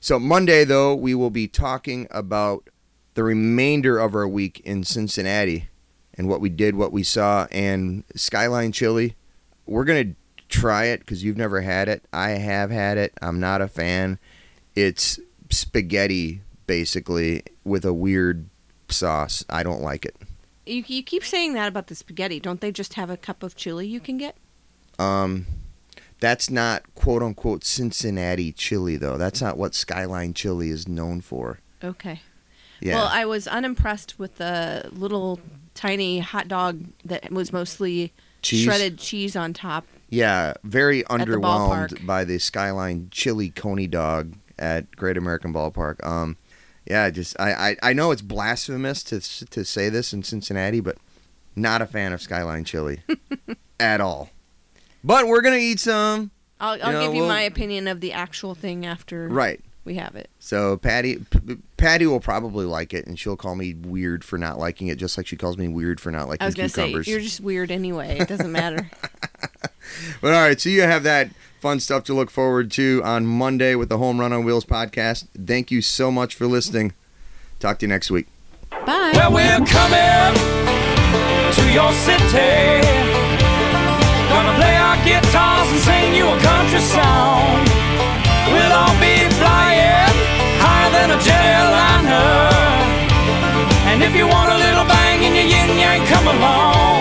So 0.00 0.18
Monday, 0.18 0.64
though, 0.64 0.94
we 0.94 1.14
will 1.14 1.30
be 1.30 1.48
talking 1.48 2.06
about 2.10 2.68
the 3.14 3.24
remainder 3.24 3.98
of 3.98 4.14
our 4.14 4.28
week 4.28 4.60
in 4.60 4.84
Cincinnati 4.84 5.68
and 6.14 6.28
what 6.28 6.40
we 6.40 6.48
did, 6.48 6.76
what 6.76 6.92
we 6.92 7.02
saw, 7.02 7.46
and 7.50 8.04
Skyline 8.14 8.72
Chili. 8.72 9.16
We're 9.66 9.84
gonna 9.84 10.14
try 10.48 10.84
it 10.84 11.00
because 11.00 11.24
you've 11.24 11.36
never 11.36 11.62
had 11.62 11.88
it. 11.88 12.04
I 12.12 12.30
have 12.30 12.70
had 12.70 12.98
it. 12.98 13.12
I'm 13.20 13.40
not 13.40 13.60
a 13.60 13.68
fan. 13.68 14.18
It's 14.74 15.18
spaghetti 15.50 16.42
basically 16.66 17.42
with 17.64 17.84
a 17.84 17.92
weird 17.92 18.48
sauce. 18.88 19.44
I 19.48 19.62
don't 19.62 19.82
like 19.82 20.04
it. 20.04 20.16
You, 20.64 20.82
you 20.86 21.02
keep 21.02 21.24
saying 21.24 21.54
that 21.54 21.68
about 21.68 21.86
the 21.86 21.94
spaghetti. 21.94 22.40
Don't 22.40 22.60
they 22.60 22.72
just 22.72 22.94
have 22.94 23.10
a 23.10 23.16
cup 23.16 23.42
of 23.42 23.56
chili 23.56 23.86
you 23.86 24.00
can 24.00 24.18
get? 24.18 24.36
Um, 24.98 25.46
that's 26.18 26.50
not 26.50 26.82
quote 26.94 27.22
unquote 27.22 27.64
Cincinnati 27.64 28.52
chili 28.52 28.96
though. 28.96 29.16
That's 29.16 29.40
not 29.40 29.56
what 29.56 29.74
Skyline 29.74 30.34
Chili 30.34 30.70
is 30.70 30.88
known 30.88 31.20
for. 31.20 31.60
Okay. 31.84 32.20
Yeah. 32.80 32.96
Well, 32.96 33.08
I 33.10 33.24
was 33.24 33.46
unimpressed 33.46 34.18
with 34.18 34.36
the 34.36 34.90
little 34.92 35.40
tiny 35.74 36.18
hot 36.18 36.48
dog 36.48 36.84
that 37.04 37.30
was 37.30 37.52
mostly 37.52 38.12
Cheese? 38.42 38.64
shredded 38.64 38.98
cheese 38.98 39.36
on 39.36 39.52
top. 39.52 39.86
Yeah, 40.08 40.54
very 40.62 41.02
underwhelmed 41.04 41.88
ballpark. 41.90 42.06
by 42.06 42.24
the 42.24 42.38
Skyline 42.38 43.08
Chili 43.10 43.50
Coney 43.50 43.86
Dog 43.86 44.34
at 44.58 44.94
Great 44.94 45.16
American 45.16 45.52
Ballpark. 45.52 46.04
Um, 46.06 46.36
yeah, 46.86 47.10
just 47.10 47.38
I, 47.40 47.52
I, 47.52 47.76
I 47.82 47.92
know 47.92 48.10
it's 48.10 48.22
blasphemous 48.22 49.02
to 49.04 49.20
to 49.46 49.64
say 49.64 49.88
this 49.88 50.12
in 50.12 50.22
Cincinnati, 50.22 50.80
but 50.80 50.96
not 51.54 51.82
a 51.82 51.86
fan 51.86 52.12
of 52.12 52.20
Skyline 52.22 52.64
Chili 52.64 53.00
at 53.80 54.00
all. 54.00 54.30
But 55.04 55.26
we're 55.26 55.40
gonna 55.42 55.56
eat 55.56 55.80
some, 55.80 56.30
I'll, 56.60 56.82
I'll 56.82 56.92
know, 56.92 57.00
give 57.06 57.14
you 57.14 57.20
we'll- 57.20 57.28
my 57.28 57.42
opinion 57.42 57.86
of 57.88 58.00
the 58.00 58.12
actual 58.12 58.54
thing 58.54 58.84
after 58.86 59.28
right? 59.28 59.60
we 59.84 59.94
have 59.94 60.16
it. 60.16 60.28
So 60.40 60.76
Patty, 60.76 61.16
P- 61.18 61.58
Patty 61.76 62.06
will 62.06 62.18
probably 62.20 62.64
like 62.66 62.92
it, 62.92 63.06
and 63.06 63.16
she'll 63.18 63.36
call 63.36 63.54
me 63.54 63.72
weird 63.74 64.24
for 64.24 64.36
not 64.36 64.58
liking 64.58 64.88
it, 64.88 64.96
just 64.98 65.16
like 65.16 65.26
she 65.28 65.36
calls 65.36 65.56
me 65.56 65.68
weird 65.68 66.00
for 66.00 66.10
not 66.10 66.26
liking 66.28 66.42
I 66.42 66.46
was 66.46 66.54
gonna 66.56 66.68
cucumbers. 66.68 67.06
say 67.06 67.12
you're 67.12 67.20
just 67.20 67.40
weird 67.40 67.70
anyway. 67.70 68.18
It 68.18 68.28
doesn't 68.28 68.50
matter. 68.52 68.90
But 70.20 70.34
all 70.34 70.40
right, 70.42 70.60
so 70.60 70.68
you 70.68 70.82
have 70.82 71.04
that 71.04 71.30
fun 71.60 71.80
stuff 71.80 72.04
to 72.04 72.14
look 72.14 72.30
forward 72.30 72.70
to 72.72 73.00
on 73.04 73.26
Monday 73.26 73.74
with 73.74 73.88
the 73.88 73.98
Home 73.98 74.20
Run 74.20 74.32
on 74.32 74.44
Wheels 74.44 74.64
podcast. 74.64 75.26
Thank 75.34 75.70
you 75.70 75.80
so 75.82 76.10
much 76.10 76.34
for 76.34 76.46
listening. 76.46 76.92
Talk 77.58 77.78
to 77.78 77.86
you 77.86 77.88
next 77.88 78.10
week. 78.10 78.26
Bye. 78.70 79.12
Well, 79.14 79.32
we're 79.32 79.64
coming 79.66 80.34
to 81.56 81.62
your 81.72 81.92
city. 81.92 82.84
Gonna 84.28 84.54
play 84.60 84.76
our 84.76 84.96
guitars 85.04 85.68
and 85.72 85.80
sing 85.80 86.14
you 86.14 86.26
a 86.28 86.38
country 86.40 86.80
song. 86.80 87.64
We'll 88.52 88.72
all 88.72 88.94
be 89.00 89.16
flying 89.40 90.14
higher 90.60 90.90
than 90.92 91.10
a 91.16 91.18
jet 91.22 91.44
airliner. 91.56 92.52
And 93.90 94.02
if 94.02 94.14
you 94.14 94.26
want 94.28 94.52
a 94.52 94.58
little 94.58 94.84
bang 94.84 95.22
in 95.22 95.34
your 95.34 95.44
yin 95.46 95.78
yang, 95.78 96.06
come 96.06 96.26
along. 96.28 96.95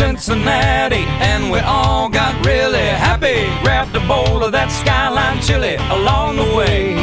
Cincinnati 0.00 1.04
and 1.20 1.52
we 1.52 1.58
all 1.58 2.08
got 2.08 2.32
really 2.46 2.88
happy. 3.06 3.44
Grabbed 3.62 3.94
a 3.94 4.00
bowl 4.08 4.42
of 4.42 4.50
that 4.52 4.70
skyline 4.72 5.42
chili 5.42 5.74
along 5.90 6.36
the 6.36 6.54
way. 6.56 6.94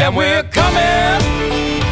And 0.00 0.16
we're 0.16 0.44
coming 0.44 1.85